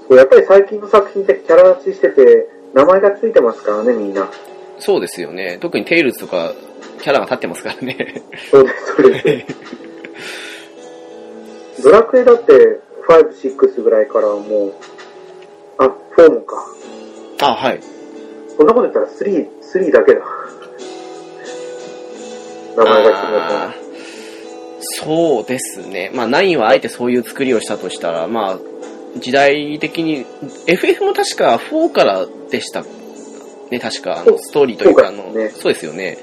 [0.08, 4.30] そうやっぱり最近の作品ってキャラ立ちしてて、名前がついてますからね、みんな。
[4.80, 5.58] そうですよね。
[5.60, 6.54] 特にテイルズとか
[7.02, 8.24] キャラが立ってますからね。
[8.52, 9.46] そうです、そうで
[11.78, 11.84] す。
[11.84, 14.74] ドラクエだって、5、6ぐらいからもう、
[15.78, 15.86] あ、
[16.18, 16.56] 4もか。
[17.42, 17.80] あ、はい。
[18.58, 20.22] そんなこと言ったら3、3だけだ。
[22.76, 23.88] 名前が決まあー
[24.80, 26.12] そうですね。
[26.14, 28.60] まあ9はあえてそういう作りをしたとしたら、まあ、
[29.20, 30.26] 時代的に、
[30.68, 32.84] FF も確か4からでした
[33.70, 36.18] ね、確か、あの、ストーリーというか、あの、そうですよね。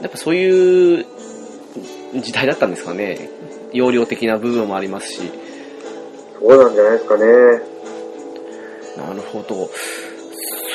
[0.00, 1.06] やっぱそういう
[2.20, 3.28] 時代だったんですかね。
[3.72, 5.30] 容量的な部分もありますし。
[6.40, 7.24] そうなんじゃないですかね。
[8.96, 9.70] なるほど。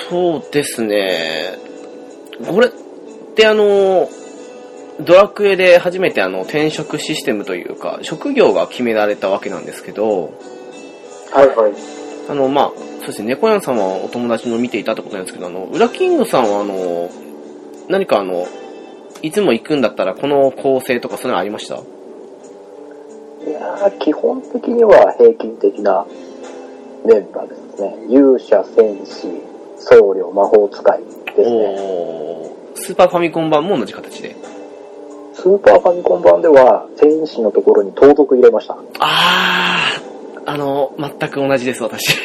[0.10, 1.58] そうですね。
[2.48, 2.72] これっ
[3.36, 4.10] てあの、
[5.02, 10.34] ドラクエで初めてあの転職システムというか、職業が決められたわけなんですけど、
[11.34, 11.74] はいはい。
[12.30, 17.10] あの、まあ、そうですね、猫やんさんはお友達の見ていたってことなんですけど、あの、ウラキングさんはあの、
[17.90, 18.48] 何かあの、
[19.26, 21.78] いつも行くんだったらこの構成とかそういうのありました？
[21.78, 21.80] い
[23.52, 26.06] やー、基本的には平均的な
[27.06, 27.96] メンバーですね。
[28.10, 29.28] 勇者、戦士、
[29.78, 31.00] 僧侶、魔法使い
[31.38, 31.76] ですね。
[32.76, 34.36] スーパーファミコン版も同じ形で？
[35.34, 38.78] スーパーファミコン版では、戦士のところに盗賊入れました。
[39.00, 42.16] あー、あの、全く同じです、私。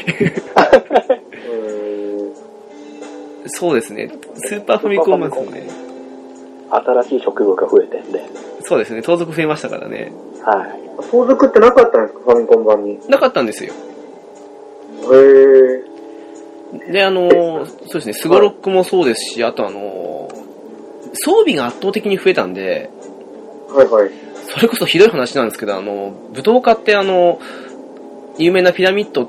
[3.44, 4.10] うそうですね。
[4.36, 5.89] スーパーファミコン版ですよね。
[6.70, 8.24] 新しい職業が増えてんで。
[8.62, 9.02] そうですね。
[9.02, 10.12] 盗賊増えましたからね。
[10.44, 10.80] はい。
[11.00, 11.10] ーん。
[11.10, 12.92] 盗賊ってなかったんですかファミコン版に？
[12.92, 13.72] へなかったんですよ。
[15.02, 16.92] ー。
[16.92, 18.12] で、あの、そうですね。
[18.12, 20.28] スゴロックもそうですし、あとあの、
[21.14, 22.90] 装備が圧倒的に増えたんで、
[23.68, 24.10] はいはい。
[24.48, 27.40] それこそひどい話なんですけど、あの、武道家ってあの、
[28.38, 29.28] 有名なピラミッド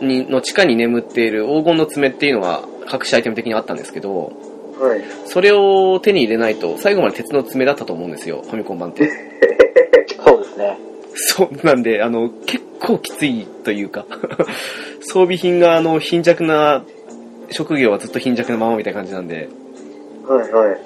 [0.00, 2.62] にの地下に眠っている黄金の爪っていうのが
[2.92, 4.32] 隠しアイテム的にあったんですけど、
[4.78, 5.04] はい。
[5.26, 9.10] それを手に入れないと最後まで鉄の爪だったと思うんですよ、ファミコン版って。
[10.24, 10.78] そうですね。
[11.14, 14.06] そうなんで、あの、結構きついというか、
[15.00, 16.84] 装備品があの、貧弱な、
[17.50, 19.48] 職業はずっと貧弱なままみたいな感じなんで、
[20.26, 20.78] はいはい。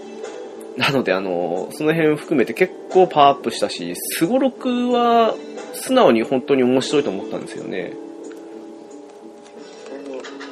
[0.77, 5.35] なのであの、その辺含めて結構パワーアップしたし、スゴロクは
[5.75, 7.93] 素直に本当に面白いと思ったんですよね。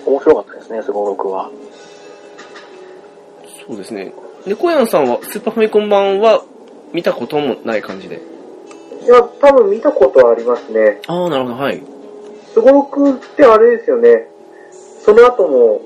[0.04, 1.50] 面白かったですね、スゴロクは。
[3.70, 4.12] そうですね。
[4.46, 6.42] 猫やんさんはスーパーファミコン版は
[6.92, 8.20] 見たこともない感じで？
[9.04, 11.00] いや、多分見たことはありますね。
[11.06, 11.80] ああ、なるほど、はい。
[12.52, 14.26] すごろくってあれですよね。
[15.04, 15.82] その後も、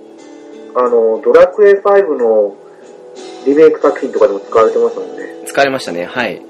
[0.75, 2.57] あの、ドラクエ5の
[3.44, 5.44] リメイク作品とかでも使われてましたもんね。
[5.44, 6.40] 使われましたね、はい。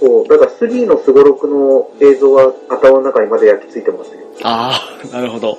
[0.00, 4.18] そう、だから3のすごろくの映像は頭の中にまで焼き付いてますよ。
[4.42, 5.58] ああ、なるほど。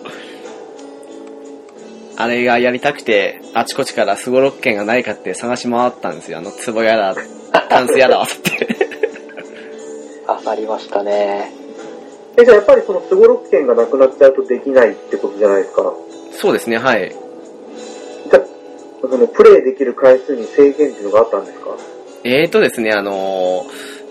[2.15, 6.37] あれがやりたくて、あちこちからスゴロッケンがないかって探し回ったんですよ。
[6.37, 7.15] あの、壺やら、
[7.69, 8.77] タンスやらって。
[10.27, 11.51] あさりましたね。
[12.37, 15.93] え、じゃあやっぱりそのスゴロッケンがなくなっちゃうとできないってことじゃないですか？
[16.31, 17.09] そうですね、はい。
[17.11, 18.41] じゃあ、
[19.01, 21.75] そのプレイできる回数に制限っていうのがあったんですか？
[22.23, 23.65] ええとですね、あのー、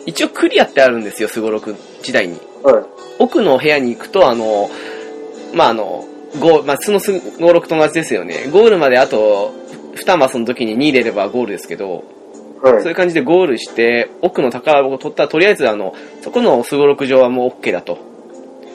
[0.06, 2.38] 一応クリアってあるんですよ、スゴロク時代に。
[2.62, 2.84] はい。
[3.18, 8.48] 奥の部屋に行くと、あのー、まあ、あのー、5、まあ、その5、6と同じですよね。
[8.50, 9.54] ゴールまであと、
[9.94, 12.04] 2マスの時に2入れればゴールですけど、
[12.62, 17.98] はい、そういう感じでゴールして、奥の宝箱を取ったら、とりあえず、あの、そこのすごろく上はもう OK だと。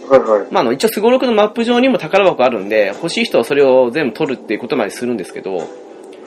[0.09, 0.47] はいはい。
[0.51, 5.67] まあ、あの、一応すごろくのマップ上にも宝箱あるんで、欲しい人はそれを全部取るっていうことまでするんですけど、はい、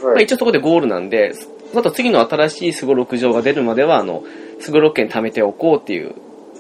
[0.05, 1.33] まあ、一応そこでゴールなんで、
[1.75, 4.25] あと次の新しいすごろく上が出るまでは、あの、
[4.59, 6.15] すごろく券貯めておこうっていう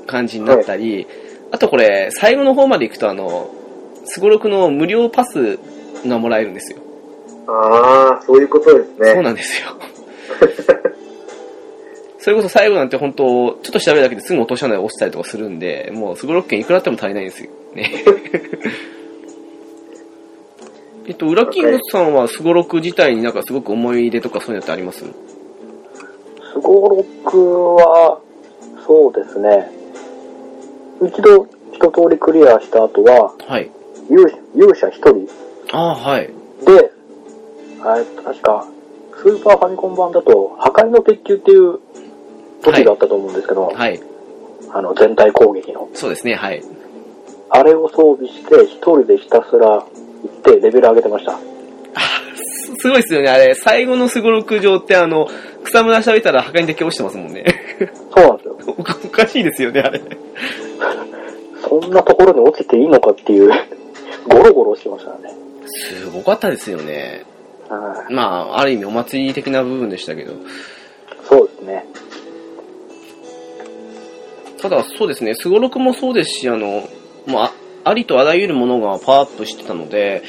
[0.07, 1.07] 感じになったり、はい、
[1.53, 3.51] あとこれ、最後の方まで行くと、あの、
[4.12, 5.59] スゴロクの無料パス
[6.07, 6.79] がもらえるんですよ。
[7.46, 9.12] ああ、そういうことですね。
[9.14, 9.68] そうなんですよ。
[12.18, 13.25] それこそ最後なんて本当、
[13.62, 17.90] ちょっと調べるだけですぐ落とし穴で落ちたりとかするんで、もうスゴロク券いくらあっても足りないんですよね。
[21.07, 25.05] えっと、ウラキングさんはスゴロク自体になんかすごく思い出とかそういうのってあります？
[26.53, 28.20] スゴロクは、
[28.87, 29.70] そうですね。
[31.03, 33.70] 一度一通りクリアした後は、はい。
[34.11, 35.29] 勇勇者一人
[35.73, 36.27] ああ、はい。
[36.66, 36.90] で、
[37.81, 38.66] 確か、
[39.16, 41.79] スーパーファミコン版だと、破壊の鉄球っていう
[42.62, 44.01] 武器があったと思うんですけど、はい。
[44.73, 45.88] あの、全体攻撃の。
[45.94, 46.62] そうですね、はい。
[47.49, 51.38] あれを装備して、一人でひたすら行ってレベル上げてました。
[52.35, 53.55] すすごいですよね、あれ。
[53.55, 55.29] 最後のスゴロク上ってあの、
[55.64, 57.44] 草むら調べたら破壊に敵落ちてますもんね。
[58.14, 58.57] そうなんですよ。
[58.79, 60.01] おかしいですよね、あれ。
[61.68, 63.51] そんなところに落ちていいのかっていう、
[64.29, 65.35] ゴロゴロしてましたね。
[65.67, 67.25] すごかったですよね。
[67.69, 70.33] はいまあ、ある意味お祭り的な部分でしたけど。
[71.29, 71.87] そうですね。
[74.61, 76.89] ただ、そうですね、スゴロクもそうですし、あの、
[77.27, 77.53] まあ、
[77.85, 80.23] ありとあらゆるものがパワーアップしてたので、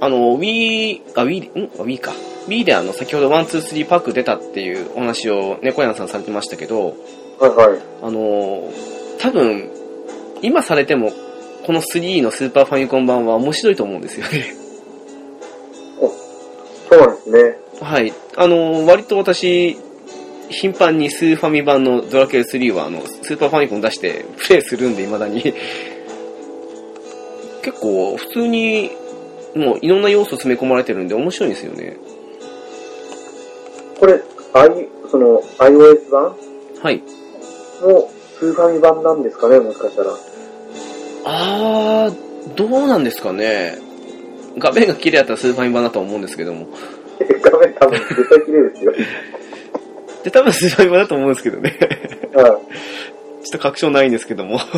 [0.00, 1.70] あの、Wii、あ、Wii、ん？
[1.78, 2.12] あ ?Wii か。
[2.48, 6.96] Wii であの、先ほど1、2、3パック出たっていうお話を猫屋さんされてましたけど、
[7.38, 7.80] はいはい。
[8.02, 8.70] あの、
[9.18, 9.70] 多分、
[10.42, 11.12] 今されても、
[11.64, 14.54] この3のスーパーファミコン版は面白いと思うんですよね。
[16.90, 17.56] そうなんですね。
[17.80, 18.12] はい。
[18.36, 19.76] あの、割と私、
[20.50, 25.42] 頻繁にスーファミ版のドラクエ3は、あの、スーパーファミコン出してプレイするんで、未だに。
[27.62, 28.90] 結構、普通に、
[29.54, 31.96] もういろんな要素詰め込まれてるんで面白いんですよね。
[33.98, 34.20] これ、
[34.52, 36.34] I、その、iOS 版
[36.82, 37.02] はい。
[37.82, 40.10] のスーファミ版なんですかね、もしかしたら。
[41.24, 43.78] あー、どうなんですかね。
[44.58, 46.66] 画面が綺麗だったらスーファミ版だとは思うんですけども。
[47.42, 48.92] 画面多分絶対綺麗ですよ。
[50.24, 51.76] で、多分スーファミ版だと思うんですけどね。
[52.34, 52.44] はい。
[52.44, 52.58] ちょっ
[53.52, 54.58] と確証ないんですけども。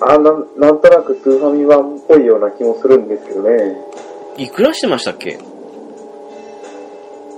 [0.00, 3.76] あなん、なんとなくスーファミ版っぽいような気もするんですけどね。
[4.36, 5.38] いくらしてましたっけ？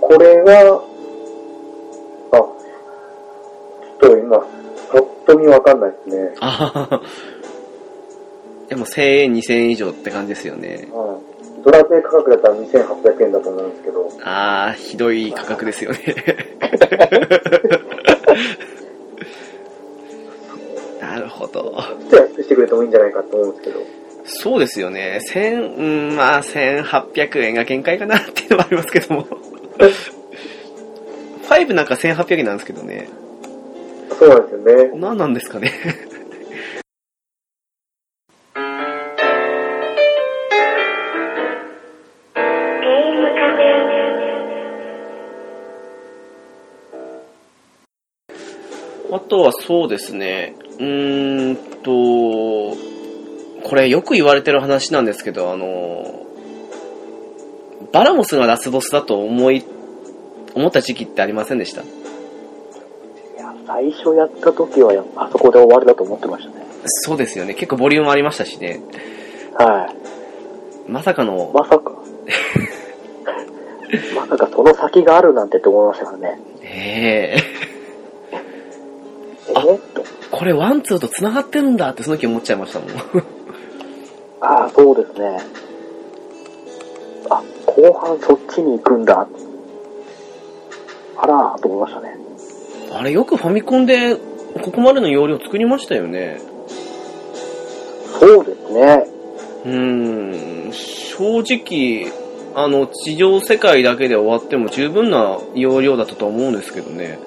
[0.01, 2.47] これが、あ、ちょ
[3.97, 4.47] っと今、
[4.95, 6.35] ぱっと見わかんないですね。
[6.41, 7.03] あはは
[8.69, 10.89] でも1000円、2000円以上って感じですよね。
[10.93, 11.25] はい
[11.65, 15.99] ドラクエ価格だったら2800円だと思うんですけど、あー、ひどい価格ですよね。
[21.01, 21.63] なるほど。
[21.63, 21.71] ちょ
[22.07, 23.81] っと安くしてくれてもいいんじゃないかと思うんですけど、
[24.27, 25.21] そうですよね。
[25.23, 29.27] 千、うん、まあ、1800円が限界かなっていうのもありますけども。
[31.49, 33.09] 5なんか1800円なんですけどね。
[34.25, 34.91] そうなんですよね。
[34.99, 35.71] 何なんですかね。
[49.13, 50.57] あとはそうですね。
[50.79, 52.77] うーんと、
[53.69, 56.27] これよく言われてる話なんですけど、あの、
[57.93, 59.65] バラモスがラスボスだと思い、
[60.55, 61.83] 思った時期ってありませんでした、
[63.75, 66.65] 最初やった時はあそこで終わりだと思ってましたね。
[66.85, 67.55] そうですよね。
[67.55, 68.81] 結構ボリュームありましたしね。
[69.55, 69.89] は
[70.87, 70.91] い。
[70.91, 71.91] まさかの、まさか。
[74.15, 76.41] まさかその先があるなんてって思いましたからね。
[76.63, 77.37] え
[79.49, 80.05] えーっと。
[80.31, 82.89] これワンツーと繋がってるんだってその時思っちゃいましたもん。
[84.41, 85.41] ああ、そうですね。
[87.29, 89.27] あ、後半そっちに行くんだ。
[91.17, 92.14] あらーと思いましたね。
[93.05, 96.41] あれよくファミコンでここまでの容量作りましたよね。
[98.19, 99.07] そうですね。
[99.67, 102.11] うーん、正直、
[102.55, 107.19] あの、地上世界だけで終わっても十分な容量だったと思うんですけどね。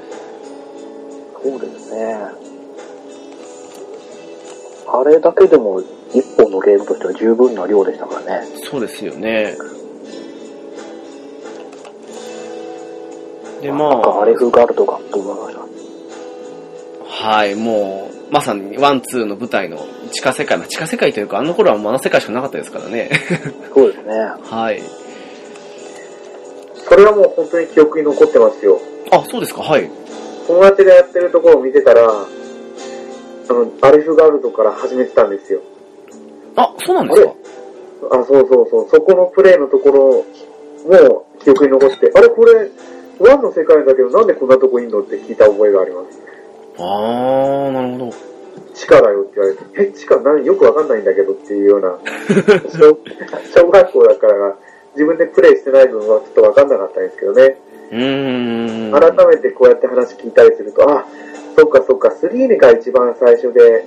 [1.43, 2.17] そうですね。
[4.87, 8.47] あれだけでも一本のゲームとしては十分な量でしたからね。
[8.63, 9.55] そうですよね。
[13.62, 17.28] で、まあ、アレフガルドかと思いました。
[17.30, 23.10] はい、もう、まさに one、two の舞台の地下世界、まあ地下世界というか、あの頃はもうあの世界しかなかったですからね。
[23.74, 24.13] そうですね。
[24.43, 24.82] はい。
[26.76, 28.80] それはもう本当に記憶に残ってますよ。
[29.12, 29.89] あ、そうですか、はい。
[30.48, 35.62] 友達がやってるところを見てたら、あの、アレフガルドから始めてたんですよ。
[36.56, 37.34] あ、そうなんですか
[38.12, 38.88] あ、そうそうそう。
[38.89, 42.70] そこのプレイのところも記憶に残って、あれこれ、
[43.19, 46.21] ワンの世界だけどなんでこんなとこいんのって聞いた覚えがあります。
[46.77, 48.13] あー、なるほど。
[48.73, 50.45] 地下だよって言われて、え、地下何？
[50.45, 51.97] よくわかんないんだけどっていうような、
[52.69, 52.97] 小
[53.60, 54.56] 小学校だから
[54.93, 57.58] 自分でプレイしてない分はちょっとわかんなかったんですけどね。
[57.91, 58.99] うーん。
[59.15, 61.06] 改めてこうやって話聞いたりすると、あ、
[61.58, 63.86] そっかそっか、3が一番最初で、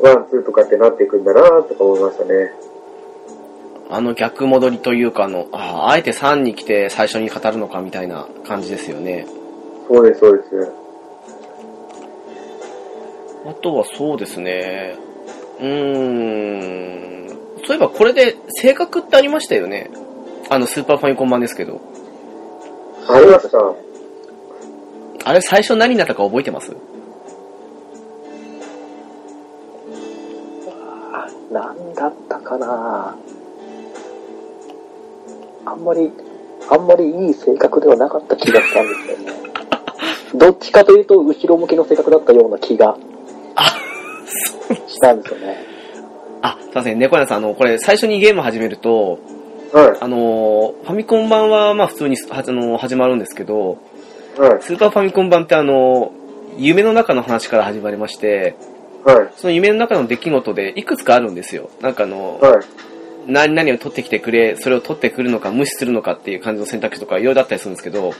[0.00, 2.52] one、two とかってなっていくんだなとか思いましたね。
[3.94, 9.24] あの逆戻りというか、あの、ああえて3に来て最初に語るのかみたいな感じですよね。
[9.86, 10.72] そうです、そうです。
[13.46, 14.96] あとはそうですね。
[15.60, 17.38] うーん。
[17.64, 19.90] そういえばこれで性格ってありましたよね。
[20.50, 21.80] あのスーパーファミコン版ですけど。
[23.08, 23.58] ありました。
[25.24, 26.76] あれ最初何になったか覚えてます？
[31.12, 33.16] あなんだったかな
[35.66, 36.10] あんまり、
[36.70, 39.32] あんまりいい性格ではなかった気がしたんですよね。
[40.34, 42.96] どっちかというと、後ろ向きの性格だったような気が
[43.54, 43.64] あ、
[44.86, 45.64] したんですよね。
[46.42, 49.18] あ、すいません、猫屋さん、あの、これ最初にゲーム始めると、
[49.72, 53.78] はい、あの、ファミコン版はまあ普通にはあの始まるんですけど、
[54.38, 56.12] はい、スーパーファミコン版ってあの、
[56.56, 58.56] 夢の中の話から始まりまして、
[59.04, 61.70] はい、その夢の中の出来事でいくつかあるんですよ。
[61.80, 62.60] なんかあの、はい、
[63.26, 68.14] 何々を取ってきてくれ、それを取ってくるのか無視するのかっていう感じの選択肢とかいろいろあったりするんですけど、はい、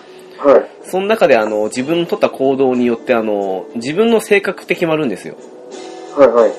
[0.89, 5.37] その中であの、自分の取った行動によってあの、自分の性格って決まるんですよ。
[6.17, 6.53] はい、はい。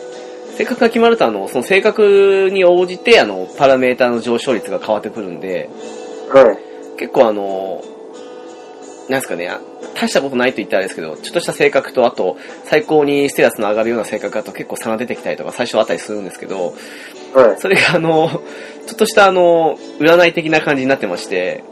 [0.55, 5.69] 性格が決まるとあの、その性格に応じてあの、パラメータの上昇率が変わってくるんで、
[6.29, 6.97] はい。
[6.97, 7.84] 結構あの、
[9.10, 9.60] なんですかね、あ
[9.95, 16.73] 大したことないと言ったらですけど、ちょっとした性格と、あと、最高にステータスの上がるような性格だと結構差が出てきたりとか最初はあったりするんですけど、
[17.36, 18.30] はい、それがあの、
[18.88, 21.63] ちょっとしたあの、占い的な感じになってまして、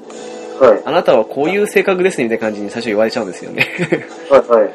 [0.59, 3.67] はい、あなたはこういう性格ですねみたいな感じに最初言われちゃうんですよね。
[4.29, 4.71] はい、はい。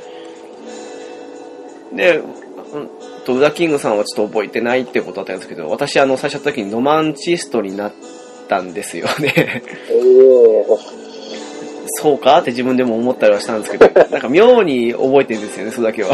[1.96, 2.88] で、うん
[3.24, 7.92] と、ウダキングさんはちょっと覚えてないってことだったんですけど、私あの、最初の時にロマンチストになっ
[8.48, 9.34] たんですよね。
[9.36, 10.64] ええ
[12.00, 12.38] そうか？
[12.38, 16.10] って自分でも思ったりはしたんですけど、なんか妙に覚えてるんですよね、それだけは。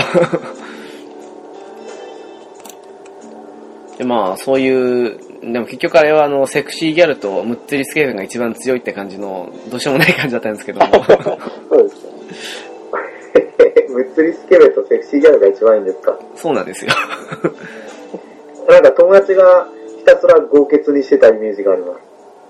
[4.05, 10.87] で、まあ、そういう、でも結局あれはあの、セクシーギャルとムッツリスケールが一番強いって感じの、どうしようもない感じだったんですけども。
[11.05, 12.11] そうですね。
[13.89, 16.19] ムッツリスケベとセクシーギャルが一番いいんですか？
[16.35, 16.93] そうなんですよ。
[18.69, 22.01] なんか友達がひたすら豪傑にしてたイメージがあります。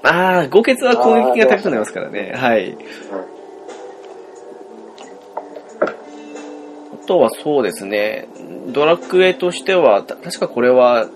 [0.03, 2.33] ああ、豪傑は攻撃が高くなりますからね。
[2.35, 2.63] はい。
[2.63, 2.77] はい。
[7.03, 8.29] あとはそうですね、
[8.69, 11.13] ドラクエとしては、た確かこれは、フ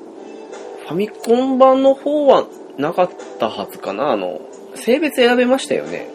[0.92, 4.10] ァミコン版の方はなかったはずかな。
[4.10, 4.40] あの、
[4.74, 6.08] 性別選べましたよね。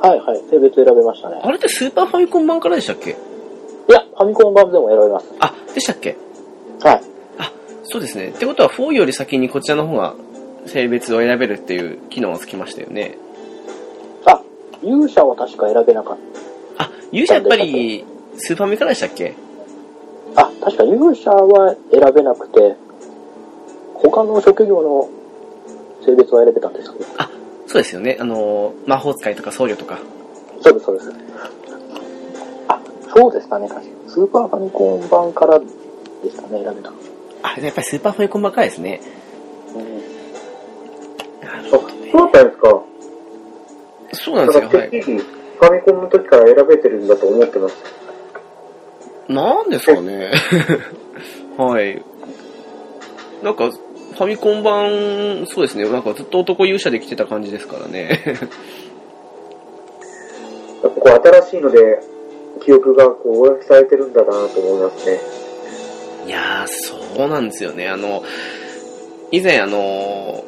[0.00, 1.40] はいはい、性別選べましたね。
[1.42, 3.10] あれってスーパーファミコン版からでしたっけ？
[3.10, 5.26] いや、ファミコン版でも選べます。
[5.40, 6.16] あ、でしたっけ？
[6.82, 7.02] はい。
[7.84, 8.28] そうですね。
[8.28, 10.14] ってことは4より先にこちらの方が
[10.66, 13.18] 性別を選べるっていう機能がつきましたよね。
[14.26, 14.40] あ、
[14.82, 16.18] 勇者は確か選べなかっ
[16.78, 18.04] あ、勇者やっぱり
[18.36, 19.34] スーパーミからでしたっけ？
[20.36, 22.76] あ、確か勇者は選べなくて、
[23.94, 25.08] 他の職業の
[26.04, 27.04] 性別は選べたんですけど。
[27.66, 28.16] そうですよね。
[28.18, 29.98] あの、魔法使いとか僧侶とか。
[30.60, 31.12] そうです、そうです。
[32.66, 32.80] あ、
[33.14, 33.92] そうでしたね、確かに。
[34.08, 35.66] スーパーファミコン版からで
[36.28, 36.96] したね、選べたの。
[37.42, 39.00] あ、やっぱりスーパーファミコンばっかりですね。
[39.74, 40.00] うん
[41.46, 41.82] なるあ、そう
[42.22, 42.82] だったんですか。
[44.12, 44.88] そうなんですよ、なんか、はい。
[44.90, 48.09] ファミコンの時から選べてるんだと思ってました。
[49.30, 50.32] なんですかね。
[51.56, 52.02] はい。
[53.42, 58.20] なんか、ファミコン版、そうですね、なんかずっと男勇者で来てた感じですからね。
[60.82, 62.00] ここ新しいので、
[62.60, 65.20] 記憶がこう、上書きされてるんだなと思いますね。
[66.26, 67.88] いやー、そうなんですよね。
[67.88, 68.24] あの、
[69.30, 70.44] 以前あの、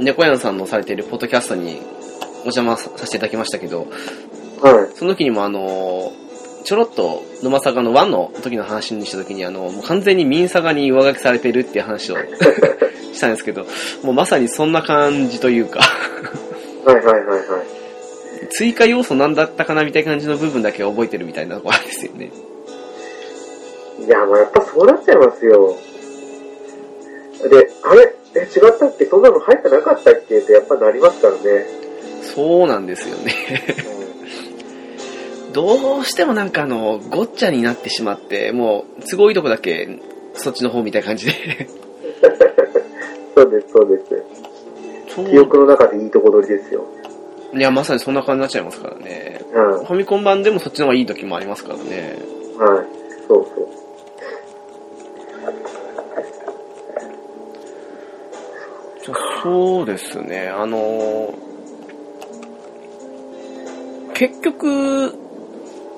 [0.00, 1.80] 猫屋さんのされているポッドキャストに
[2.40, 3.86] お邪魔させていただきましたけど、
[4.60, 4.96] はい。
[4.96, 6.12] その時にもあの、
[6.64, 12.16] ちょろっと沼サガの1の時の話にした時にあの、もう完全にミンサガに上書きされてるっていう話を
[13.12, 13.66] したんですけど、
[14.02, 15.80] もうまさにそんな感じというか、
[16.84, 17.40] はいはいはいはい。
[18.50, 22.30] 追加要素なんだったかなみたいな感じの部分だけ覚えてるみたいなところなんですよね。
[24.06, 25.76] いや、もうやっぱそうなっちゃいますよ。
[27.50, 28.14] で、あれ？
[28.34, 29.06] え、違ったっけ？
[29.06, 30.38] そんなの入ってなかったっけ？
[30.38, 31.66] ってやっぱなりますからね。
[32.34, 33.34] そうなんですよね。
[35.52, 39.88] どうしてもなんかあの、ごっちゃになってしまって、もう、都合いいとこだけ、
[40.34, 41.32] そっちの方みたいな感じで。
[43.34, 44.24] そうです、そうです。
[45.14, 46.84] そう記憶の中でいいとこ取りですよ。
[47.52, 49.40] いや、まさにそんな感じになっちゃいますからね。
[49.52, 49.84] うん。
[49.84, 52.16] ファミコン版でもそっちの方がいい時もありますからね。
[52.58, 52.86] はい。
[53.26, 53.68] そうそう。
[59.42, 61.34] そうですね、あの
[64.12, 65.14] 結局、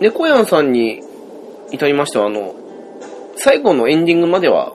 [0.03, 1.01] 猫やんさんに
[1.71, 2.57] 至りましては、あの、
[3.37, 4.73] 最後のエンディングまでは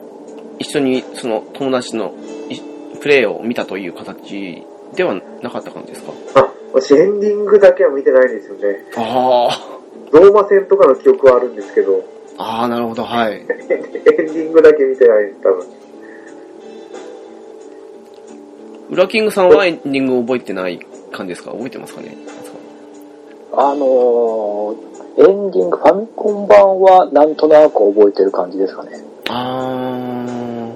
[0.58, 2.14] 一緒にその友達の
[2.48, 2.58] い
[2.98, 4.64] プレイを見たという形
[4.94, 6.12] ではなかった感じですか？
[6.40, 8.84] あ、私エンディングだけは見てないんですよね。
[8.96, 9.78] ああ、
[10.12, 12.02] ローマ戦とかの記憶はあるんですけど、
[12.38, 13.34] ああ、なるほど、はい。
[13.36, 15.66] エンディングだけ見てないです、多分。
[18.90, 20.80] ウラキングさんはエンディング覚えてない
[21.12, 21.50] 感じですか？
[21.50, 22.16] 覚えてますかね？
[23.52, 24.76] あのー、
[25.18, 29.02] エンディング、ファミコン版はなんとなく覚えてる感じですかね。
[29.28, 30.72] あ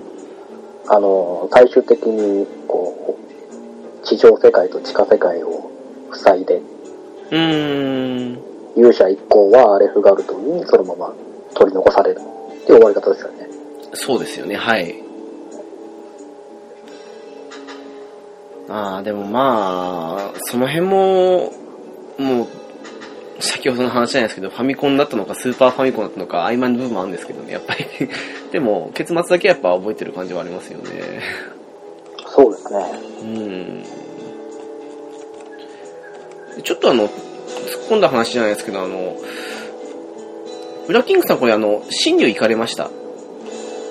[0.88, 3.16] あのー、最終的に、こ
[4.02, 5.70] う、地上世界と地下世界を
[6.12, 6.62] 塞いで、ー、
[7.30, 8.38] うーん。
[8.74, 11.14] 勇者一行はアレフガルドにそのまま
[11.54, 13.48] 取り残されるっていう終わり方ですよね。
[13.94, 15.02] そうですよね、はい。
[18.68, 21.52] ああ、でもまあ、その辺も、
[22.18, 22.46] もう、
[23.62, 27.84] 先ほどの話じゃないですけど、ファミコンだったのか、スーパーファミコンだったのか、曖昧な部分もあるんですけどね、やっぱり。
[28.50, 30.90] でも、結末だけやっぱ覚えてる感じはありますよね。
[32.26, 32.84] そうですね。
[33.22, 33.84] うん。
[36.64, 37.12] ちょっとあの、突っ
[37.90, 39.16] 込んだ話じゃないですけど、あの、
[40.88, 42.90] ブラッキングさんこれあの、新入行かれました？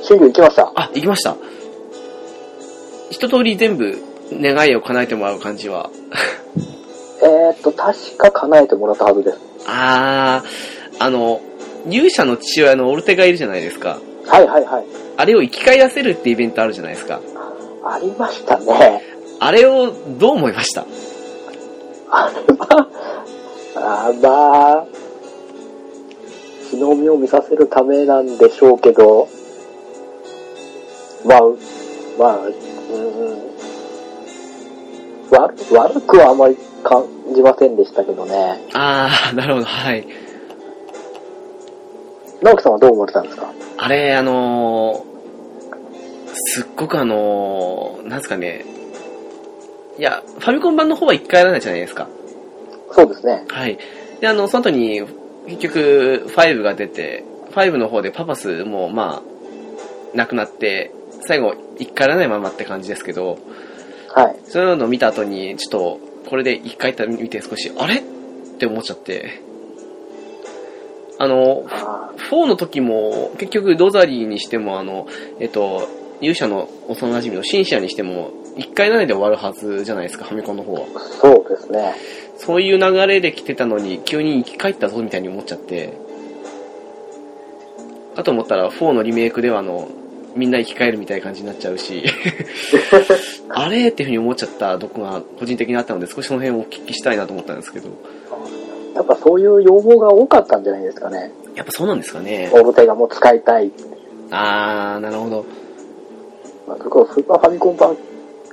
[0.03, 0.69] 新竜行きました。
[0.75, 1.37] あ、行きました。
[3.09, 3.97] 一通り全部
[4.33, 5.89] 願いを叶えてもらう感じは。
[7.23, 9.50] えーっと、確か叶えてもらったはずです。
[9.67, 11.41] あー、あの、
[11.89, 13.99] 勇者の父親のオルテがいるじゃないですか。
[14.27, 14.85] はいはいはい。
[15.17, 17.19] あれを生き返らせるってイベントあるじゃないですか。
[17.83, 19.01] ありましたね。
[19.39, 20.85] あれをどう思いました？
[22.11, 22.87] あれは、
[23.75, 24.29] あーま
[24.79, 24.85] あ、
[26.69, 29.27] 日の目を見させるためなんでしょうけど、
[31.25, 31.41] まあ、
[32.19, 32.53] まあ、うん、
[35.31, 37.05] 悪悪くはあまり感
[37.35, 38.59] じませんでしたけどね。
[38.73, 40.07] あー、なるほど、はい。
[42.41, 43.51] 直樹さんはどう思われたんですか？
[43.77, 45.11] あれ、あのー
[46.33, 48.65] すっごくあのーなんですかね。
[49.97, 52.07] いや、ファミコン版の方は一回やらないじゃないですか。
[52.91, 53.43] そうですね。
[53.49, 53.77] はい。
[54.19, 55.01] で、あの、その後に、
[55.47, 63.37] 結局、5が出て、5の方でパパスも、まあ、なくなって、最後、一回やらないままって感じですけど、
[64.13, 64.39] はい。
[64.45, 65.99] そういうのを見た後に、ちょっと、
[66.29, 67.99] これで一回見て少し、あれ？
[67.99, 68.01] っ
[68.57, 69.41] て思っちゃって。
[71.17, 75.07] あの、あ4の時も、結局、ロザリーにしても、あの、
[75.39, 75.87] えっと、
[76.19, 80.81] 勇者の幼馴染のシンシアにしても、一回やらないで終わるはずじゃないですか、ファミコンの方は。
[80.81, 81.95] ーそうですね。
[82.37, 85.93] そういう流れで来てたのに、急に生き返ったぞみたいに思っちゃって。
[88.15, 89.89] かと思ったら、4のリメイクでは、あの、
[90.35, 92.03] みんな生き返るみたいな感じになっちゃうし、
[93.49, 97.89] あれっていうふうに思っちゃったとこが個人的にあったので、少しその辺をお聞きしたいなと思ったんですけど。
[98.95, 101.31] やっぱそういう要望が多かったんじゃないですかね。
[101.55, 102.49] やっぱそうなんですかね。
[102.53, 103.71] オルテガも使いたい。
[104.31, 105.45] あー、なるほど。
[106.67, 107.97] まあ、スーパーファミコン版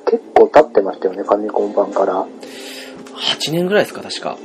[0.07, 2.24] 結構経ってましたよね、ファミコン版から。
[3.14, 4.37] 8年ぐらいですか、確か。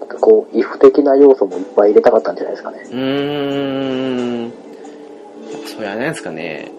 [0.00, 2.78] なんかこう、イフ的な要素もいっぱい入れたかったんじゃないですかね。
[2.90, 4.52] うーん。
[5.66, 6.70] そうやないですかね？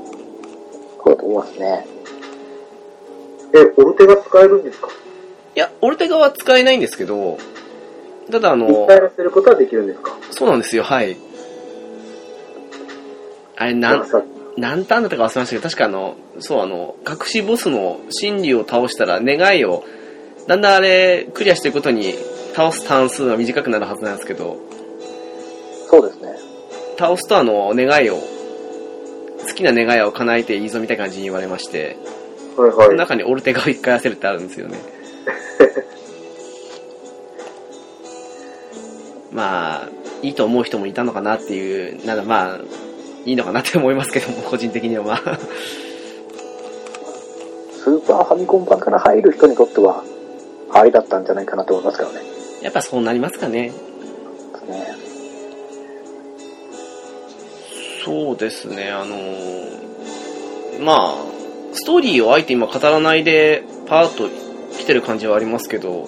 [1.04, 1.86] そうだと思いますね。
[3.54, 4.90] え、オルテが使えるんですか？
[5.56, 7.38] いや、オルテガは使えないんですけど、
[8.30, 10.18] ただあの一、回らせることはできるんですか？
[10.32, 11.16] そうなんですよ、はい。
[13.56, 14.22] あれ、なん、さ
[14.58, 19.84] 何ターンだったか忘れましたけど、確かあの、そうあの、隠しボスの真理を倒したら願いを、
[20.48, 22.16] だんだんあれ、クリアしていくことに、
[22.54, 24.58] 倒すターン数が短くなるはずなんですけど、
[25.88, 26.36] そうですね。
[26.98, 28.18] 倒すとあの、願いを、
[29.46, 31.98] 好きな願いを叶えていいぞみたいな感じに言われまして、
[32.58, 32.88] はいはい。
[32.88, 34.78] その中にオルテガを一回やせるってあるんですよね。
[39.32, 39.90] まあ、
[40.22, 42.60] いいと思う人もいたのかなっていう、なんだまあ、
[43.26, 45.40] いいのかなって思いますけども、個人的にはまあ。
[47.72, 50.04] スーパーファミコン版から入る人にとっては、
[50.72, 52.22] ありだったんじゃないかなと思いますからね。
[52.62, 53.72] やっぱそうなりますかね。
[54.68, 55.05] ね。
[58.06, 61.16] そうですね、あのーまあ、
[61.74, 64.30] ストーリーをあえて今語らないで、パーッと
[64.78, 66.08] 来てる感じはありますけど、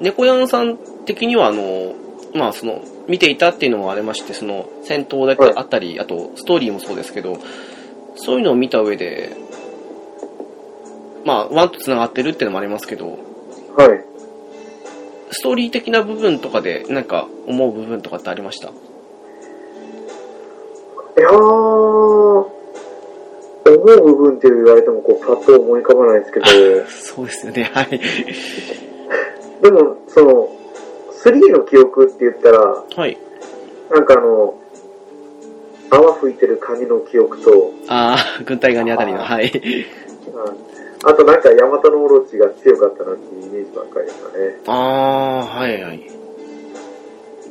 [0.00, 1.94] 猫やんさん的には、あの、
[2.34, 7.38] まあ、その、見ていたっていうのもありまして、その、戦闘だけあったり、あと、ストーリーもそうですけど、
[8.16, 9.36] そういうのを見た上で、
[11.24, 13.06] まあ、ワンと繋がってるっていうのもありますけど、
[13.76, 14.04] はい。
[15.30, 18.72] ストーリー的な部分とかで、なんか、思う部分とかってありました？
[21.18, 22.52] いやー、思
[23.66, 26.46] う部分って言われても、こう、パッと思い浮かばないですけど、
[26.88, 28.00] そうですよね、はい。
[29.60, 30.48] でも、その、
[31.24, 33.18] 3の記憶って言ったら、はい。
[33.90, 34.54] なんかあの、
[35.90, 39.46] 泡吹いてるカニの記憶と、ああ、軍隊側にあたりの、はい。
[39.48, 40.68] うん
[41.04, 44.58] あとなんかヤマタノオロチが強かったなっていうイメージばっかりですかね。
[44.66, 46.10] ああ、はいはい。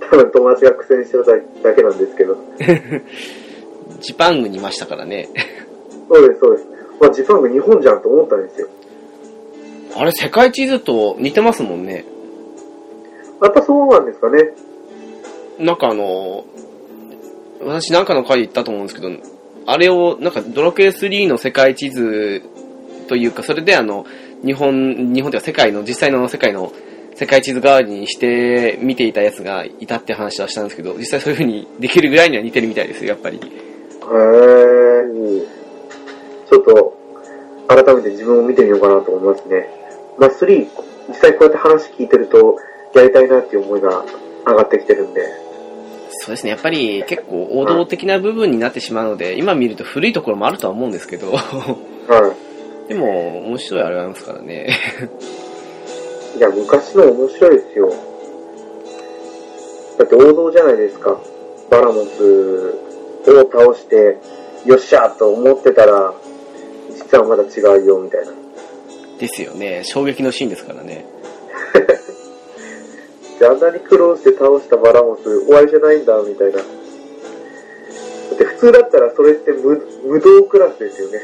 [0.09, 1.25] 多分友達が苦戦してる
[1.63, 2.37] だけなんですけど。
[3.99, 5.29] ジパングにいましたからね。
[6.09, 6.67] そうです、そうです。
[6.99, 8.67] まあ、ジパング日本じゃんと思ったんですよ。
[9.95, 12.05] あれ、世界地図と似てますもんね。
[13.41, 14.51] やっぱそうなんですかね。
[15.59, 16.45] なんかあの、
[17.61, 19.11] 私なんかの回で言ったと思うんですけど、
[19.65, 22.43] あれを、なんかドラクエ3の世界地図
[23.07, 24.05] というか、それであの、
[24.45, 26.71] 日本、日本では世界の、実際の世界の
[27.15, 33.39] 世界地図代わりにして見ていたやつがいたって話はしたんですけど、実際そういう風にできるぐらいには似てるみたいですよ、やっぱり。
[34.11, 35.47] へー。
[36.49, 36.97] ちょっと、
[37.67, 39.69] 改めて自分を見てみようかなと思いますね。
[40.17, 40.67] まあ、3、
[41.09, 42.57] 実際こうやって話聞いてると、
[42.93, 44.05] やりたいなっていう思いが
[44.45, 45.21] 上がってきてるんで。
[46.09, 51.39] そうですね、やっぱり結構王道的な部分になってしまうので、今見ると古いところもあるとは思うんですけど、は
[52.87, 52.89] い。
[52.89, 54.69] でも面白いあれがありますからね。
[56.37, 57.93] いや、昔の面白いですよ。
[59.97, 61.19] だって王道じゃないですか。
[61.69, 62.86] バラモス
[63.31, 64.17] を倒して、
[64.65, 66.13] よっしゃーと思ってたら、
[66.89, 68.33] 実はまだ違うよ、みたいな。
[69.19, 71.05] ですよね、衝撃のシーンですからね。
[73.39, 76.57] で、あんなに苦労して倒したバラモス、終わりじゃないんだ、みたいな。
[76.57, 76.63] だ
[78.33, 81.21] って普通だったらそれって無無道クラスですよね。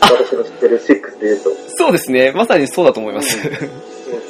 [0.00, 1.50] 私の知ってる6で言うと。
[1.76, 3.36] そうですね、まさにそうだと思います。
[3.42, 3.52] そう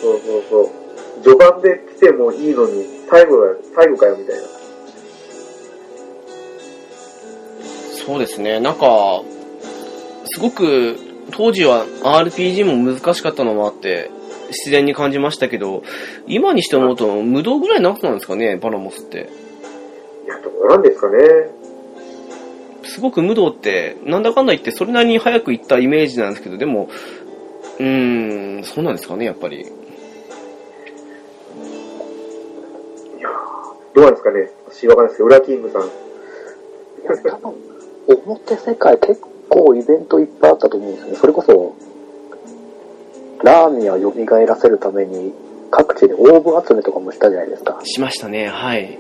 [0.00, 1.22] そうそうそう。
[1.22, 4.42] 序盤で来てもいいのに、最後だ、最後かよ、みたいな。
[8.10, 9.22] そうですね、なんか、
[10.24, 10.96] すごく
[11.30, 14.10] 当時は RPG も難しかったのもあって、
[14.48, 15.84] 自然に感じましたけど、
[16.26, 19.30] 今にして思うと無道ぐらい長くなんですかね、バラモスって。
[20.24, 21.18] いや、どうなんですかね。
[22.82, 26.88] すごく無道って、なんだかんだ言ってそれなりに早く行ったイメージなんですけど、でも、
[27.78, 29.60] うーん、そうなんですかね、やっぱり。
[29.60, 29.62] い
[33.20, 34.50] やーどうなんですかね。
[34.66, 35.82] 私わかんないですけど、ウラキングさん。
[35.82, 35.84] い
[37.04, 37.69] や、多分、
[38.14, 41.16] 表世界結構イベントいっぱいあったと思うんですよね。
[41.16, 41.74] それこそ、
[43.42, 45.32] ラーミアを蘇らせるために、
[45.70, 47.80] 各地でオーブ集めとかもしたじゃないですか。
[47.84, 48.98] しましたね、はい。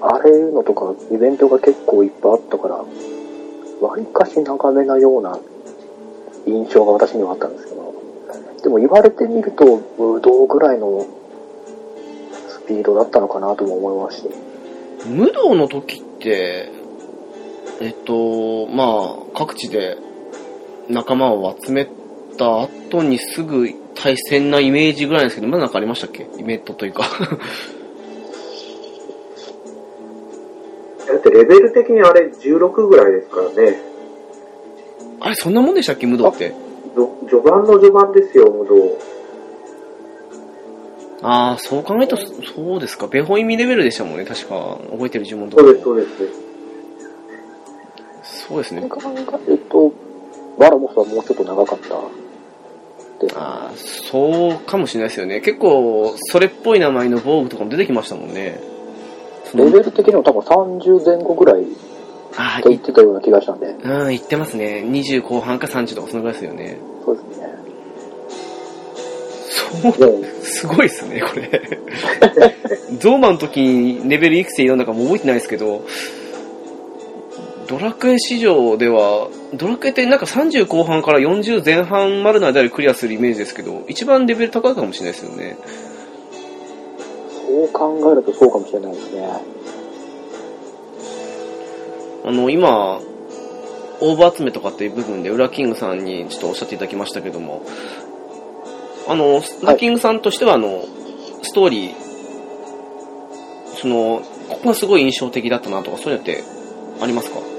[0.00, 2.84] あれいうのとか、イベントが結構いっぱいあったから、
[3.80, 5.38] わりかし長めなような
[6.46, 7.94] 印象が私にはあったんですけど、
[8.62, 11.06] でも言われてみると、武道ぐらいの
[12.48, 14.30] スピードだったのかなとも思いますし、
[15.08, 16.75] 無道の時って、
[17.80, 19.98] えっと、まあ、各地で
[20.88, 21.86] 仲間を集め
[22.38, 26.26] た後にすぐ対戦なイメージぐらいですけど、まだなんかありましたっけ？
[26.38, 27.02] イベントというか。
[31.06, 33.80] だってレベル的にあれ16ぐらいですからね。
[35.20, 36.06] あれ、そんなもんでしたっけ？
[36.06, 36.50] 無道って。
[36.94, 38.98] ぞ序盤の序盤ですよ、無道。
[41.22, 43.06] ああ、そう考えると、そうですか。
[43.06, 44.78] ベホイミレベルでしたもんね、確か。
[44.90, 46.45] 覚えてる呪文とかもそうです、そうです。
[48.48, 48.82] そうですね。
[48.88, 49.00] 考
[49.46, 49.92] えると、
[50.58, 51.96] バラモスはもうちょっと長かった。
[53.34, 55.40] ああ、そうかもしれないですよね。
[55.40, 58.60] 結構、それっぽい名前の防具とかも出てきましたもんね。
[59.54, 61.64] レベル的には多分30前後ぐらい
[62.36, 63.66] ああ、と言いってたような気がしたんで。
[63.66, 64.84] うん、言ってますね。
[64.86, 66.78] 20後半か30とかそのぐらいですよね。
[67.04, 67.46] そうですね。
[69.48, 71.78] そう、すごいですね、これ。
[72.98, 75.82] ゾーマの時にレベルいくつで読んだかも覚えてないですけど、
[77.68, 85.56] ドラクエ市場では、ドラクエってなんか30後半から40前半までの間でクリアするイメージですけど、一番レベル高いかもしれないですよね。
[87.46, 89.28] そう考えるとそうかもしれないですね。
[92.24, 93.00] あの、今、
[94.00, 97.62] オーバー集めとかっていう部分で、ウラキングさんにちょっとおっしゃっていただきましたけども、
[99.08, 100.84] あの、ウラキングさんとしては、あの、
[101.42, 101.94] ストーリー、
[103.80, 106.44] その、ここがすごい印象的だったなとか、そういうのって
[107.00, 107.55] ありますか？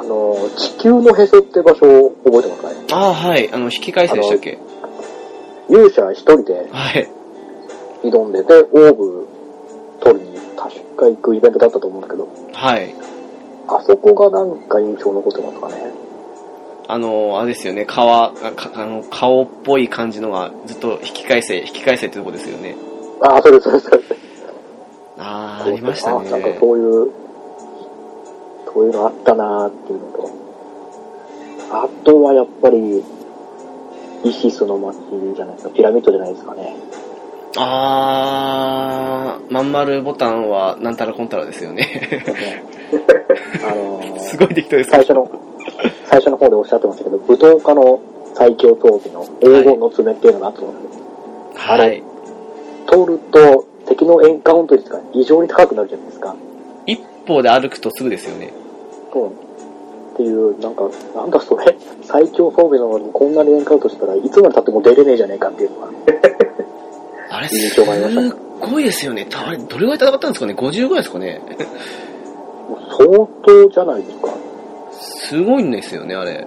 [0.00, 2.76] あの、地球のへそって場所を覚えてますかね？
[2.92, 3.52] ああ、はい。
[3.52, 4.58] あの、引き返せでしたっけ？
[5.68, 7.08] 勇者一人ではい。
[8.02, 9.26] 挑んでて、オーブ
[10.00, 12.94] 取りに確か行くイベントだったと思うんだけど、はい。
[13.68, 15.92] あそこがなんか印象残ってますかね？
[16.88, 18.32] あの、あれですよね、川、
[18.74, 22.76] あの顔っぽい感じのがずっと引き返せ、引き返せってとこですよね。
[23.22, 23.88] あ、そうです、そうです。
[23.88, 24.14] そうです
[25.18, 26.56] ああ、ありましたあなんかね。
[26.60, 27.10] そういう、
[28.74, 30.30] そういうのあったなーっていうのと、
[31.70, 33.02] あとはやっぱり、
[34.24, 34.96] イシスの街
[35.34, 36.76] じゃないですか、ピラミッドじゃないですかね。
[37.58, 42.30] あー、まん丸ボタンはなんたらこんたらですよね。
[43.62, 44.90] あのー すごい適当です。
[44.90, 45.30] 最初の、
[46.06, 48.00] 最初の方でおっしゃってましたけど、武道家の
[48.34, 51.04] 最強装備の黄金の爪っていうのがあったと思うんですよ。
[51.54, 52.02] はい。
[52.86, 56.34] 通ると敵のエンカウント率が異常に高くなるじゃないですか。
[56.86, 58.52] 一歩で歩くとすぐですよね。
[59.12, 59.32] そう。
[60.12, 65.88] っていう、なんか、なんだそれ、最強装備なのにこんなにエンカウントしたらいつまで経っても出れねえじゃねえかっていうのが。
[67.30, 69.26] あれ、印す象がありましたねっごいですよね。
[69.32, 71.40] あれ、どれぐらい戦ったんですかね ?50 ぐらいですかね
[72.96, 74.34] 相当じゃないですか。
[74.92, 76.46] すごいんですよね、あれ。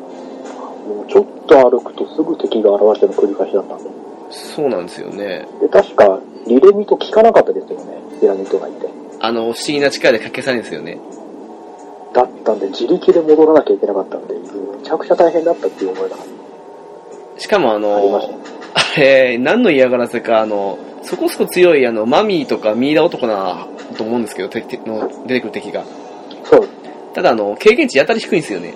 [0.87, 3.89] もうちょっと歩くとすぐ敵が現れての繰り返しだったんで。
[4.29, 5.47] そうなんですよね。
[5.59, 8.87] で、確か、リレミと効かなかったですよね、ピラミッドがいて。
[9.19, 10.99] あの、不思議な力で掛けされるんですよね。
[12.15, 14.39] だったんで、自力で戻らなきゃいけなかったんで、め
[14.83, 16.15] ちゃくちゃ大変だったっていう思いが
[17.37, 18.21] しかもあの、
[18.73, 18.79] あ。
[18.95, 25.83] あれ、何の嫌がらせか、あの、そこそこ強いあの、マミーとかミイラ男なと思うんですけど、敵の出てくる敵が。
[26.45, 26.67] そう。
[27.13, 28.73] ただあの、経験値やたり低いんですよね。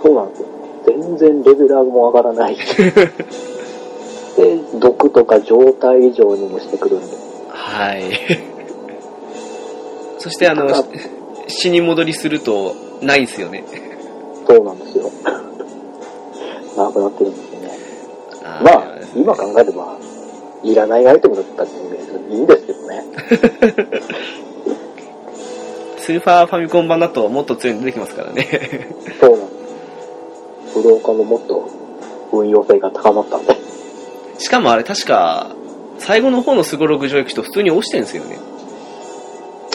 [0.00, 0.48] そうなんですよ。
[0.86, 2.56] 全然レベルも上がらない。
[4.38, 7.06] で、毒とか状態以上にもしてくるんで。
[7.48, 8.04] はい。
[10.18, 10.84] そしてあの、し
[11.48, 13.64] 死に戻りすると、ないんですよね。
[14.46, 15.10] そうなんですよ。
[16.76, 17.70] なくなってるんですよね。
[18.44, 19.96] あーまあ、今考えれば、
[20.62, 21.72] いらないアイテムだったって
[22.32, 23.04] いいんですけどね。
[25.98, 28.88] スーパーファミコン版だともっと強いの出てきますからね。
[29.20, 29.46] そうなんで
[30.68, 30.74] す。
[30.76, 31.68] 武道館ももっと
[32.32, 33.54] 運用性が高まったんで。
[34.38, 35.50] しかもあれ確か、
[35.98, 38.38] 最後の方のスゴログ上行くと普通に落ちてるんですよね。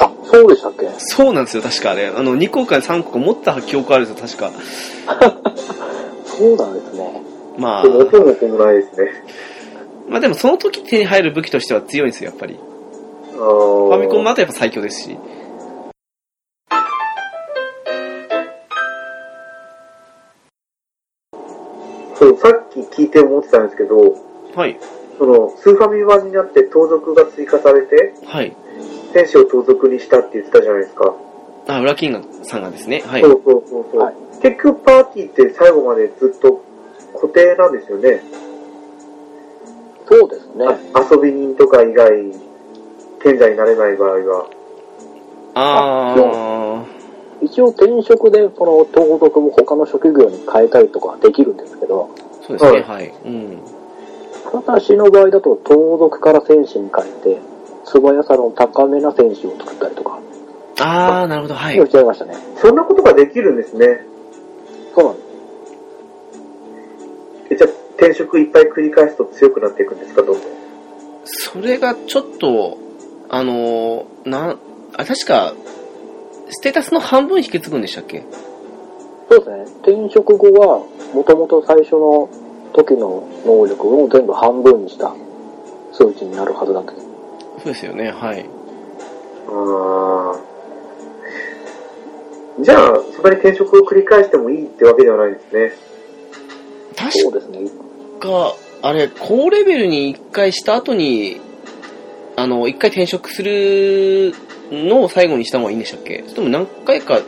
[0.01, 0.89] あ、そうでしたっけ？
[0.97, 2.07] そうなんですよ、確かあれ。
[2.07, 5.41] あの、2個か3個か持った記憶あるんですよ、確か。
[6.25, 7.21] そうなんですね。
[7.57, 9.07] まあで、も音もそんぐらいですね。
[10.09, 12.59] まあでもその時手に入る武器としては強いんですよ、やっぱり。
[13.33, 15.17] フファミコンもあとやっぱ最強ですし。
[22.15, 24.15] そう、さっき聞いて思ってたんですけど、
[24.55, 24.79] はい。
[25.17, 28.55] その、スーファミ版になって盗賊が追加されて、はい。
[29.13, 31.13] 戦士を盗賊にしたって言ってたじゃないですか。
[31.67, 33.03] あ、ウラキングさんがですね。
[33.05, 33.27] はいそ。
[33.27, 36.61] うそうそうそう、はい結局パーティーって最後までずっと
[37.13, 38.21] 固定なんですよね。
[40.05, 40.65] そうですね。
[41.09, 42.11] 遊び人とか以外、
[43.23, 44.49] 賢者になれない場合は。
[45.55, 46.83] あ
[47.41, 53.13] 一応転職でその盗賊も他の職業に変えたりとかできるんですけど、ー、そうですね、はいはい。
[53.25, 53.61] うん。
[54.51, 57.41] 私の場合だと盗賊から戦士に変えて、
[57.85, 60.19] 素早さの高めな戦士を作ったりとか、
[60.79, 61.89] あー、なるほど、はいし。
[61.89, 62.35] ちゃいましたね。
[62.57, 64.05] そんなことができるんですね。
[64.95, 65.25] そうなんです。
[67.51, 70.41] えじゃあ、転職いっぱい繰り返すと強くなっていくんですか、どんどん。
[71.25, 72.77] それがちょっと、
[73.29, 74.57] あの、な、
[74.95, 75.53] あ、確か、
[76.49, 78.23] ステータスの半分引き継ぐんでしたっけ？
[79.29, 79.63] そうですね。
[79.81, 82.29] 転職後は、もともと最初の
[82.73, 85.13] 時の能力を全部半分にした
[85.91, 86.93] 数値になるはずだった。
[87.63, 88.45] そうですよね、はい。
[89.47, 95.71] あーじゃあ、そんなに転職を繰り返してもいいってわけではないんですね。
[97.11, 97.61] そうですね。
[98.19, 101.41] 確か、あれ、高レベルに一回した後に、
[102.35, 104.33] あの、一回転職する
[104.71, 106.21] のを最後にした方がいいんでしたっけ？
[106.27, 107.21] それとも何回か、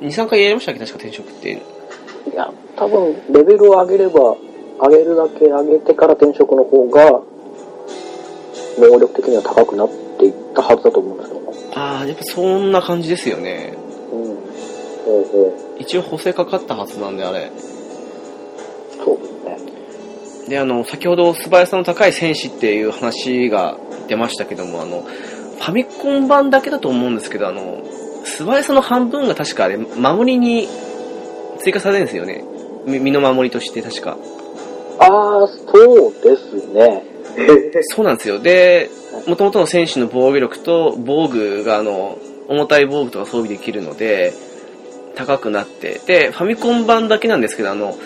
[0.00, 0.80] 2、3回やりましたっけ？
[0.80, 1.50] 確か転職って。
[1.52, 1.56] い
[2.34, 4.36] や、多分、レベルを上げれば、
[4.80, 7.20] 上げるだけ上げてから転職の方が、
[8.78, 11.54] 能力的には高くなっていったはずだと思うんですけども。
[11.74, 13.74] ああ、やっぱそんな感じですよね。
[14.12, 14.24] うん。
[15.04, 17.50] ほうほ一応補正かかったはずなんで、あれ。
[19.04, 19.58] そうですね。
[20.48, 27.82] で、あの、先ほど素早さの高い戦士っていう話が出ましたけども、あの、ファミコン版だけだと思うんですけど、あの、
[28.24, 30.68] 素早さの半分が確かあれ、守りに
[31.58, 32.44] 追加されるんですよね。
[32.86, 34.16] み身の守りとして確か。
[34.98, 37.04] ああ、そうですね。
[37.82, 38.38] そうなんですよ。
[38.38, 38.90] で、
[39.26, 42.18] 元々の戦士の防御力と防具があの、
[42.48, 44.32] 重たい防具とか装備できるので、
[45.14, 46.00] 高くなって。
[46.06, 47.96] で、ファミコン版だけなんですけど、あの、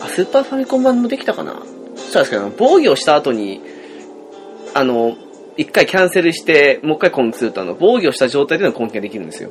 [0.00, 1.62] あ、スーパーファミコン版もできたかな？
[1.96, 3.60] そうですけど、防御をした後に、
[4.74, 5.16] あの、
[5.56, 9.50] 一回キャンセルして、もう一回攻撃すると、あの、防御をした状態での攻撃ができるんですよ。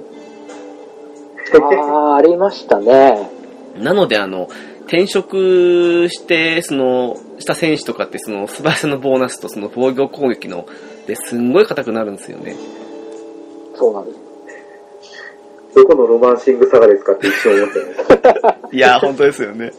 [1.82, 3.30] ああ、ありましたね。
[3.76, 4.48] なので、あの、
[4.90, 10.66] 転職して、その、した戦士とかって、その、素早さのボーナスと、その、防御攻撃の、
[11.06, 12.56] ですんごい硬くなるんですよね。
[13.76, 14.20] そうなんです。
[15.76, 18.60] どこのロマンシングサガですかって一瞬思ってました。
[18.72, 19.72] いや、本当ですよね。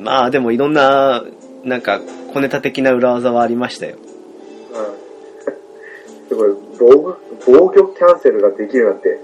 [0.00, 1.24] まあ、でもいろんな、
[1.62, 2.00] なんか、
[2.34, 3.98] 小ネタ的な裏技はありましたよ。
[6.28, 9.16] すごい、防御、防御キャンセルができるなんて、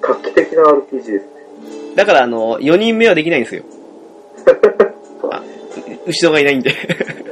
[0.00, 1.37] 画期的な RPG ですね。
[1.94, 3.62] だから、あの、4人目はできないんですよ。
[5.30, 5.42] あ
[6.06, 6.70] 後ろがいないんで。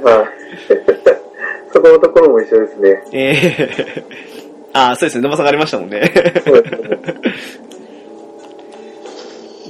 [0.02, 0.26] はい。
[1.72, 3.02] そこのところも一緒ですね。
[3.12, 4.04] ええ
[4.72, 5.22] ああ、そうですね。
[5.22, 6.12] 沼さんがありましたもんね。
[6.44, 6.98] そうですね。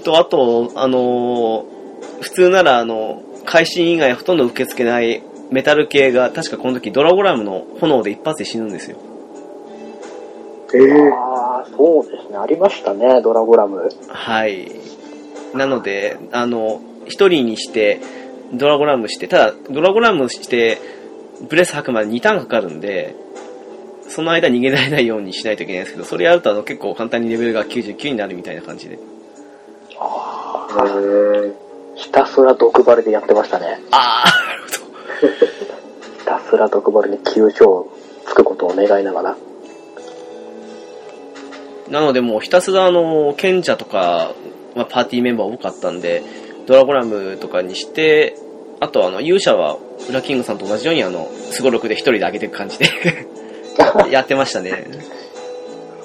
[0.06, 1.76] と、あと、あのー
[2.20, 8.96] 普通なら、あの、会心以外ほとんど受け付けないメタル系が、確かこの時ドラゴラムの炎で一発で死ぬんですよ。
[10.74, 12.36] ええああ、そうですね。
[12.36, 13.88] ありましたね、ドラゴラム。
[14.08, 14.70] はい。
[15.54, 18.00] なので、あの、一人にして、
[18.52, 20.78] ドラゴラムして、ただ、ドラゴラムして、
[21.48, 23.14] ブレス吐くまで2ターンかかるんで、
[24.08, 28.98] その間逃げられないようにしないといけないんですけど、それやるとあの結構簡単にレベルが99になるみたいな感じで。
[29.98, 31.54] ああ、ー。
[31.96, 33.80] ひたすら毒針でやってましたね。
[33.90, 35.36] ああ、なるほど。
[36.20, 37.88] ひたすら毒針で急所
[38.26, 39.36] つくことを願いながら。
[41.88, 44.32] なのでもうひたすらあの、賢者とか、
[44.74, 46.22] まあ、パーティーメンバー多かったんで、
[46.66, 48.36] ドラゴラムとかにして、
[48.80, 49.78] あとあの、勇者は、
[50.08, 52.86] ウラキングさんと同じようにあの、スゴロクで一人で上げていく感じで、
[54.10, 54.84] やってましたね。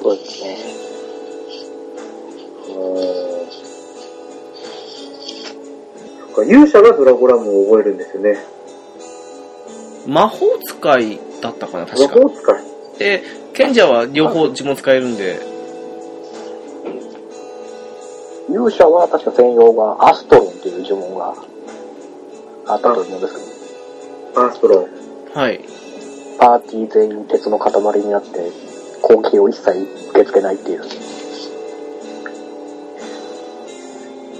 [0.01, 0.57] そうですね。
[6.33, 8.37] そっか勇者がドラゴラムを覚えるんですよね。
[10.07, 12.19] 魔法使いだったかな、魔確か。
[12.21, 12.63] 法使い。
[12.99, 13.23] で、
[13.53, 15.50] 賢者は両方自分使えるんで、
[18.53, 21.33] 勇者は確か専用がアストロンっていう呪文が
[22.67, 23.39] あったと思うんですけ
[24.35, 24.87] ど、アーストロン。
[25.33, 25.61] はい。
[26.39, 27.71] パーティー全員鉄の塊
[28.01, 28.51] になって
[29.01, 29.69] 攻撃を一切
[30.09, 30.81] 受け付けないっていう。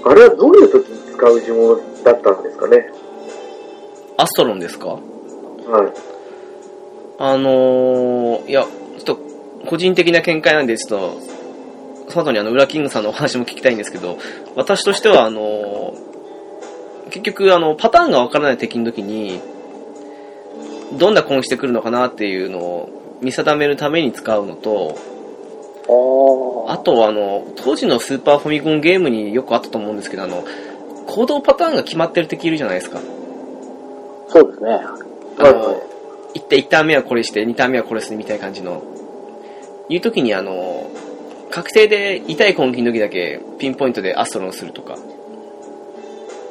[0.04, 2.90] あれはどういう時に使う呪文だったんですかね？
[4.18, 4.88] アストロンですか？
[4.88, 5.00] はい。
[7.18, 9.18] あのー、いや、ちょっと、
[9.66, 11.31] 個人的な見解なんで、ちょっと、
[12.12, 14.18] その後にあの、ウラキングさんのお話も聞きたいんですけど、
[14.54, 16.12] 私としては、あのー
[17.12, 19.40] 結局、あの、パターンがわからない敵の時に、
[20.98, 24.96] どんな攻撃してくるのかなっていうのを見定めるために使うのと、
[26.68, 30.44] ああとはあの、当時のスーパーファミコンゲームによくあったと思うんですけど、あの、
[31.06, 32.98] 行動パターンが決まってる敵いるじゃないですか。
[34.28, 34.80] そうですね。
[35.38, 35.82] あはいの、
[36.32, 38.82] 一手一ターン目はこれして、二ターン目はこれするみたいな感じの、
[39.90, 40.90] いう時にあの、
[41.52, 44.96] 確定で痛い攻撃の時だけピンポイントでアストロンをするとか、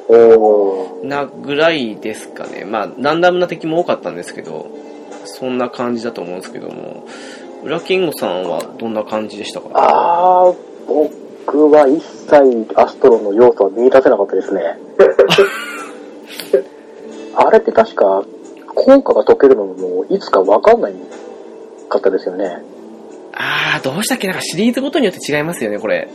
[0.08, 1.08] おー。
[1.08, 2.66] なぐらいですかね。
[2.66, 4.68] まあ、ランダムな敵も多かったんですけど、
[5.26, 7.06] そんな感じだと思うんですけども、
[7.64, 9.70] ウラキングさんはどんな感じでしたか？
[9.74, 10.56] あー、
[11.46, 14.62] 僕は一切アストロンの要素は見出せなかったですね。
[17.36, 18.24] あれって確か、
[18.76, 20.94] 効果が解けるのもいつかわかんない
[21.90, 22.62] かったですよね。
[23.34, 24.28] あー、どうしたっけ？
[24.28, 26.08] なんかシリーズごとによって違いますよね、これ。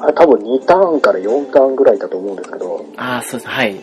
[0.00, 3.48] あれ多分2ターンから4ターンぐらいだと思うんですけど、あー、そうです。
[3.48, 3.76] はい。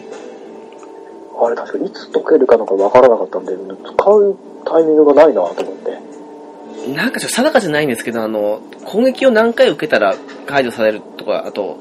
[1.37, 6.95] あれ確かいつ解けるかなんかわからなかったんで、使うタイミングがないなと思って。
[6.95, 11.77] なんかちょっと定かじゃないんですけど、あの、攻撃を何回受けたら解除されるとか、あと、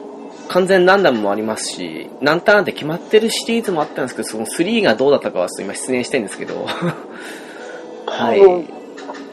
[0.49, 6.67] 完全ランダムもありますし、何ターンって決まってるシリーズもあったんですけど、その3がどうだったかはちょっと今失念してるんですけど。
[8.07, 8.41] はい。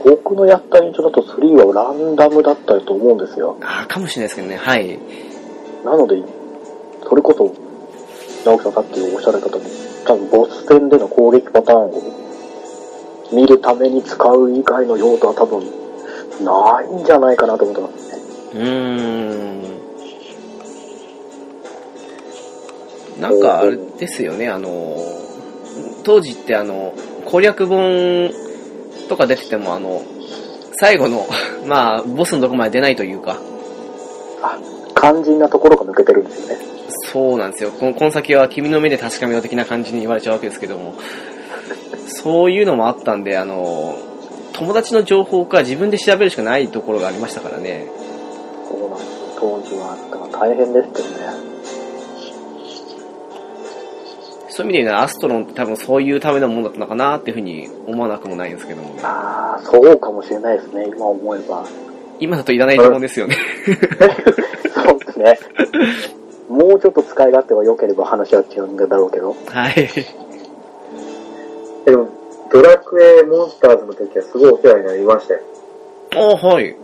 [0.03, 3.57] 僕のやった印象だと3はランダムだったと思うんですよ。
[3.61, 4.99] あーかもしれないですけどね、はい。
[5.83, 6.21] なので、
[7.07, 7.53] それこそ、
[8.45, 9.67] 直樹さんさっきおっしゃられたとおり、
[10.05, 12.01] 多分ボス戦での攻撃パターンを
[13.31, 15.63] 見るために使う以外の用途は多分
[16.43, 18.21] ないんじゃないかなと思ってますね。
[18.53, 19.17] うー
[23.17, 23.21] ん。
[23.21, 24.97] なんかあれですよね、あの、
[26.03, 26.93] 当時ってあの、
[27.25, 28.31] 攻略本
[29.11, 30.01] とか出ててもあの、
[30.79, 31.27] 最後の、
[31.67, 33.37] まあ、ボスのとこまで出ないというか、
[34.41, 34.57] あ、
[34.95, 36.65] 肝心なところが抜けてるんですよね。
[37.11, 37.71] そうなんですよ。
[37.71, 40.93] この、この先は君の目で確かめよう的な感じに言われちゃうわけですけども、
[42.07, 43.95] そういうのもあったんで、あの、
[44.53, 47.87] 友達の情報か自分で調べるしかないところがありましたからね。
[48.69, 49.11] そうなんです。
[49.37, 49.97] 当時は
[50.31, 51.50] 大変ですけどね。
[54.53, 59.01] そういう意味で言うのはアストロンって多分そういうためのものだったのかなっていうふうに思わなくもないんですけどもね。
[59.01, 61.65] ああ、そうかもしれないですね、今思えば。
[62.19, 63.37] 今だといらないと思うんですよね。
[64.75, 65.39] そうですね。
[66.49, 69.33] もうちょっと使い勝手が良ければ話は違うんだろうけど。
[69.47, 69.89] はい。
[71.85, 72.09] でも、
[72.51, 75.39] ドラクエモンスターズの時はすごいお世話になりましたよ。
[76.13, 76.75] あはい。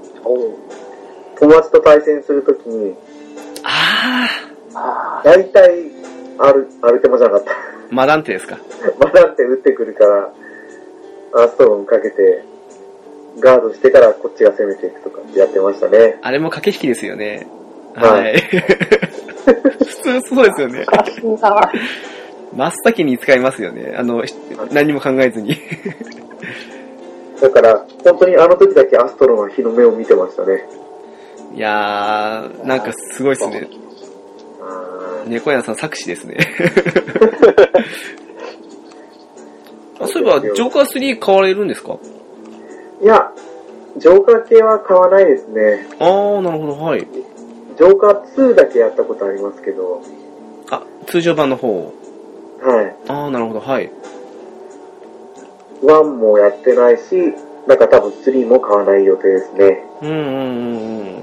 [1.37, 2.95] 友達と対戦するときに、
[3.63, 4.25] あ
[4.73, 5.91] あ大体、
[6.39, 7.51] アル、アルテマじゃなかった。
[7.51, 7.55] ー、
[7.91, 8.57] マダンテですか？
[8.99, 10.29] まだって撃ってくるから、
[11.43, 12.43] アストロンかけて、
[13.39, 16.17] ガードしてからこっちが攻めていくとかってやってましたね。
[16.21, 17.47] あれも駆け引きですよね。
[17.95, 18.37] ははいい。
[19.85, 20.85] 普通そうですよね。
[22.55, 23.93] 真っ先に使いますよね。
[23.97, 24.33] あの、し
[24.71, 25.55] 何も考えずに。
[27.41, 30.67] だから、本当にあの時だけアストロンは日の目を見てましたね。
[31.53, 33.67] いやー、なんかすごいですね。
[35.27, 36.37] 猫屋さん作詞ですね。
[39.99, 41.97] あそういえば、ジョーカー3買われるんですか？
[43.01, 43.31] いや、
[43.97, 45.87] ジョーカー系は買わないですね。
[45.99, 46.99] あー、なるほど、はい。
[47.01, 50.01] ジョーカー2だけやったことありますけど、
[50.69, 51.91] あ、通常版の方。
[52.61, 52.95] はい。
[53.07, 53.89] あー、なるほど、はい。
[55.83, 57.33] 1もやってないし、
[57.67, 59.83] なんか多分3も買わない予定ですね。
[60.01, 61.15] うんうんうんうん。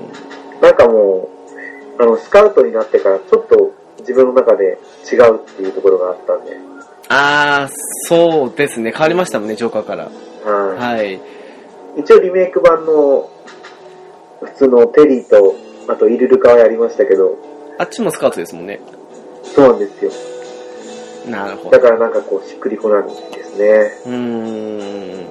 [0.61, 1.29] なんかも
[1.99, 3.73] う、あの、スカウトになってからちょっと
[4.07, 4.79] 自分の中で
[5.11, 6.57] 違うっていうところがあったんで、
[7.09, 7.73] あー、
[8.09, 8.93] そうですね。
[8.93, 10.11] 変わりましたもんね、ジョーカーから。
[10.45, 11.15] ははい。
[11.15, 11.21] い。
[11.99, 13.31] 一応リメイク版の、
[14.43, 15.55] 普通のテリーと、
[15.89, 17.37] あとイルルカはやりましたけど、
[17.79, 18.81] あっちもスカウトですもんね。
[19.43, 20.11] そうなんですよ。
[21.31, 21.81] なるほどだ。
[21.81, 23.93] からなんかこう、しっくりこないんですね。
[24.07, 25.27] うーん。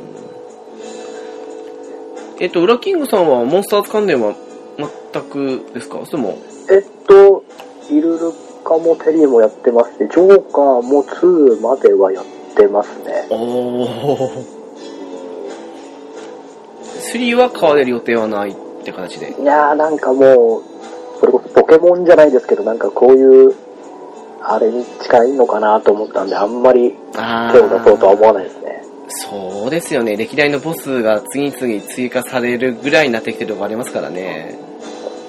[2.40, 4.34] えっと、ウラキングさんはモンスターズ関連は
[4.78, 6.00] 全くですか？
[6.06, 6.38] それとも、
[6.70, 7.44] えっと、
[7.90, 8.32] イルル
[8.64, 13.28] カもテリーもやってますし、ジョーカーも2まではやってますね。
[13.30, 14.64] おー。
[17.14, 19.36] 3は買われる予定はないって形で。
[19.40, 20.64] いやーなんかもう、
[21.20, 23.56] それこそポケモンじゃないですけど、なんかこういう、
[24.42, 28.84] あれに近いのかなと思ったんで、あんまりあ手を出そうとは思わないですね。
[29.08, 30.18] そうですよね。
[30.18, 34.73] 歴代のボスが次々追加されるぐらいになってきてるとこありますからね。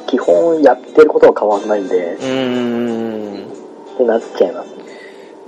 [0.06, 3.44] 基本やってることは変わんないんで、うーん。
[3.94, 4.70] ってなっちゃいます。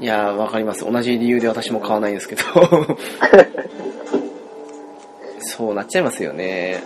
[0.00, 0.84] いやー、わかります。
[0.90, 2.42] 同じ理由で私も買わないんですけど。
[5.40, 6.82] そうなっちゃいますよね。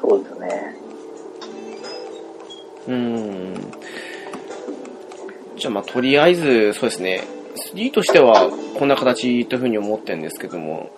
[0.00, 0.76] そうですね。
[2.88, 3.54] うーん。
[5.56, 7.24] じゃあまあとりあえず、そうですね。
[7.74, 8.48] 3としては
[8.78, 10.88] こんな形というふうに思ってるんですけども、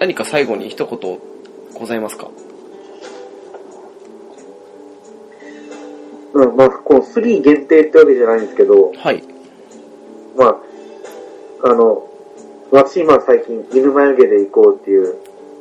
[0.00, 1.18] 何か最後に一言
[1.74, 2.30] ございますか？
[6.46, 9.22] うん、まあ、この3限定ってわけじゃないんですけど、はい。
[10.36, 12.06] まあ、あの、
[12.70, 15.16] 私今最近、犬眉毛で行こうっていう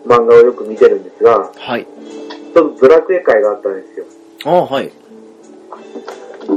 [0.06, 1.86] 漫画をよく見てるんですが、はい。
[2.54, 4.06] ちょっとドラクエ会があったんですよ。
[4.46, 4.92] ああ、はい。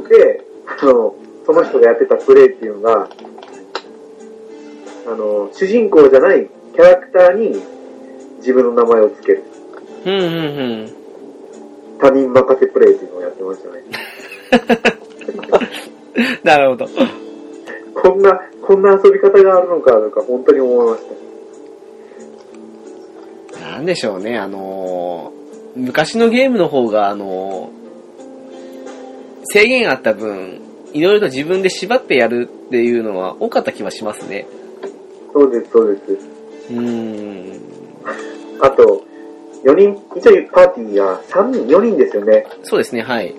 [0.08, 0.44] で、
[0.80, 1.14] あの、
[1.44, 3.08] その人がやってたプレイっていうのが、
[5.06, 7.60] あの、主人公じゃないキャラクターに
[8.38, 9.44] 自分の名前をつける。
[10.04, 11.98] ふんふんふん。
[11.98, 14.01] 他人任せプレイっていうのをやってましたね。
[16.44, 16.86] なるほど。
[17.94, 21.03] こんな、こんな遊び方があるのかとか、本当に思いまし
[23.61, 23.66] た。
[23.70, 25.42] なんでしょうね、あのー
[25.74, 27.82] 昔のゲームの方が、あのー
[29.44, 30.61] 制限あった分、
[30.92, 34.46] いろいろと自分で縛ってやるっていうのは多かった気はしますね。
[35.32, 36.28] そうです、そうです。
[36.70, 37.61] うーん。
[38.61, 39.03] あと、
[39.64, 42.46] 4人、一応パーティーが3人、4人ですよね。
[42.62, 43.34] そうですね、はい。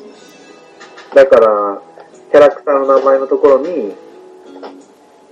[1.13, 1.81] だから、
[2.31, 3.93] キャラクターの名前のところに、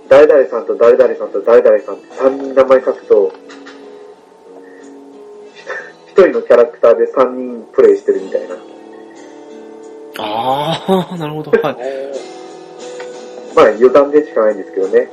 [0.08, 3.32] 誰々さんと誰々さんと誰々さんって3人名前書くと、
[6.14, 8.56] 1人のキャラクターで3人プレイしてるみたいな。
[10.18, 11.76] あー、なるほど、 はい。
[13.54, 15.08] まあ余談でしかないんですけどね。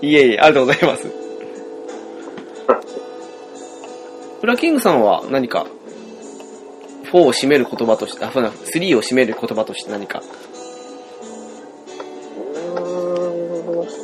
[0.00, 1.08] いえいえ、ありがとうございます。
[4.40, 5.66] フラキングさんは何か、
[7.14, 10.20] 4を締める言葉として、あ、そうだ、3を締める言葉として何か。
[12.74, 14.02] うーん、そ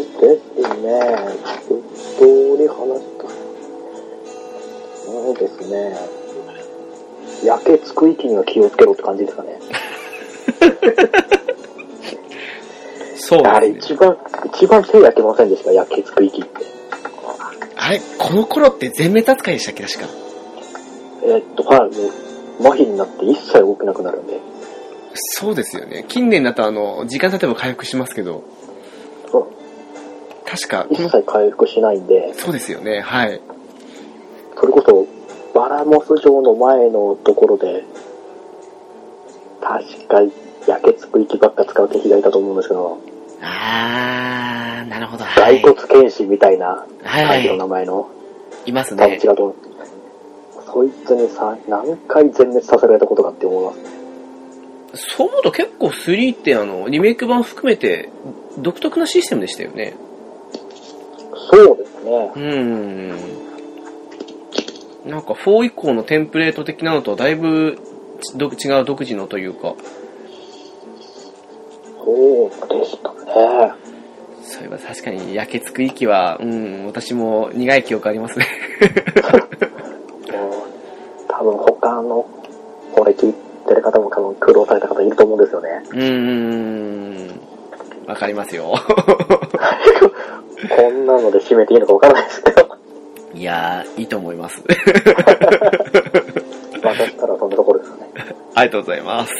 [0.00, 0.90] うですね。
[1.42, 1.82] 一
[2.16, 3.26] 通り話した。
[5.04, 5.98] そうですね。
[7.44, 9.58] 焼けつく域には気をつけろって感じですかね。
[13.16, 13.70] そうあれ。
[13.70, 14.16] 一番、
[14.54, 16.50] 一番手焼けませんでした、焼けつく域って。
[17.76, 20.06] あれ、この頃って全滅扱いでしたっけ、確か。
[21.24, 24.40] えーっと、はい、もう、麻痺になって一切動けなくなるんで。
[25.14, 26.04] そうですよね。
[26.08, 28.42] 近年だとあの、時間経てば回復しますけど、
[29.30, 29.46] そう
[30.44, 33.40] 確か、一切回復しないんで、そうですよね、はい。
[34.58, 35.06] それこそ、
[35.54, 37.84] バラモス城の前のところで、
[39.60, 40.20] 確か
[40.66, 42.98] 焼けつく息ばっか使う敵がいたと思うんですけど、
[43.40, 45.62] あー、なるほど、はい。
[45.62, 48.08] 骸骨剣士みたいなはいのは名前の、
[48.66, 48.70] い。
[48.70, 49.28] いますね違。
[49.28, 49.54] うと
[50.74, 50.90] 思う。
[50.90, 55.06] そいつにさ、何回全滅させられたことかって思います。
[55.16, 58.10] そう思うと結構3ってあの、リメイク版含めて、
[58.58, 59.94] 独特なシステムでしたよね。
[61.50, 62.32] そうですね。
[62.34, 63.40] うー
[65.06, 65.10] ん。
[65.10, 67.78] なんか4以降のテンプレート的なのとはだいぶ
[68.36, 69.74] ど違う独自のというか、
[72.02, 73.74] そうでしたね。
[74.42, 78.46] そういえば確かに焼けつく息は、うん、私も苦い記憶ありますね。
[81.44, 82.26] 分他の、
[82.92, 83.34] これ聞い
[83.66, 85.82] てる方も多分苦労された方いると思うんですよね。
[85.90, 87.40] うーん。
[88.06, 88.74] わかりますよ。
[90.76, 92.68] こんなので締めていいのかわからないですけど。
[93.34, 94.62] いやー、いいと思います。
[96.82, 98.10] 私からそんなところですかね。
[98.54, 99.34] ありがとうございます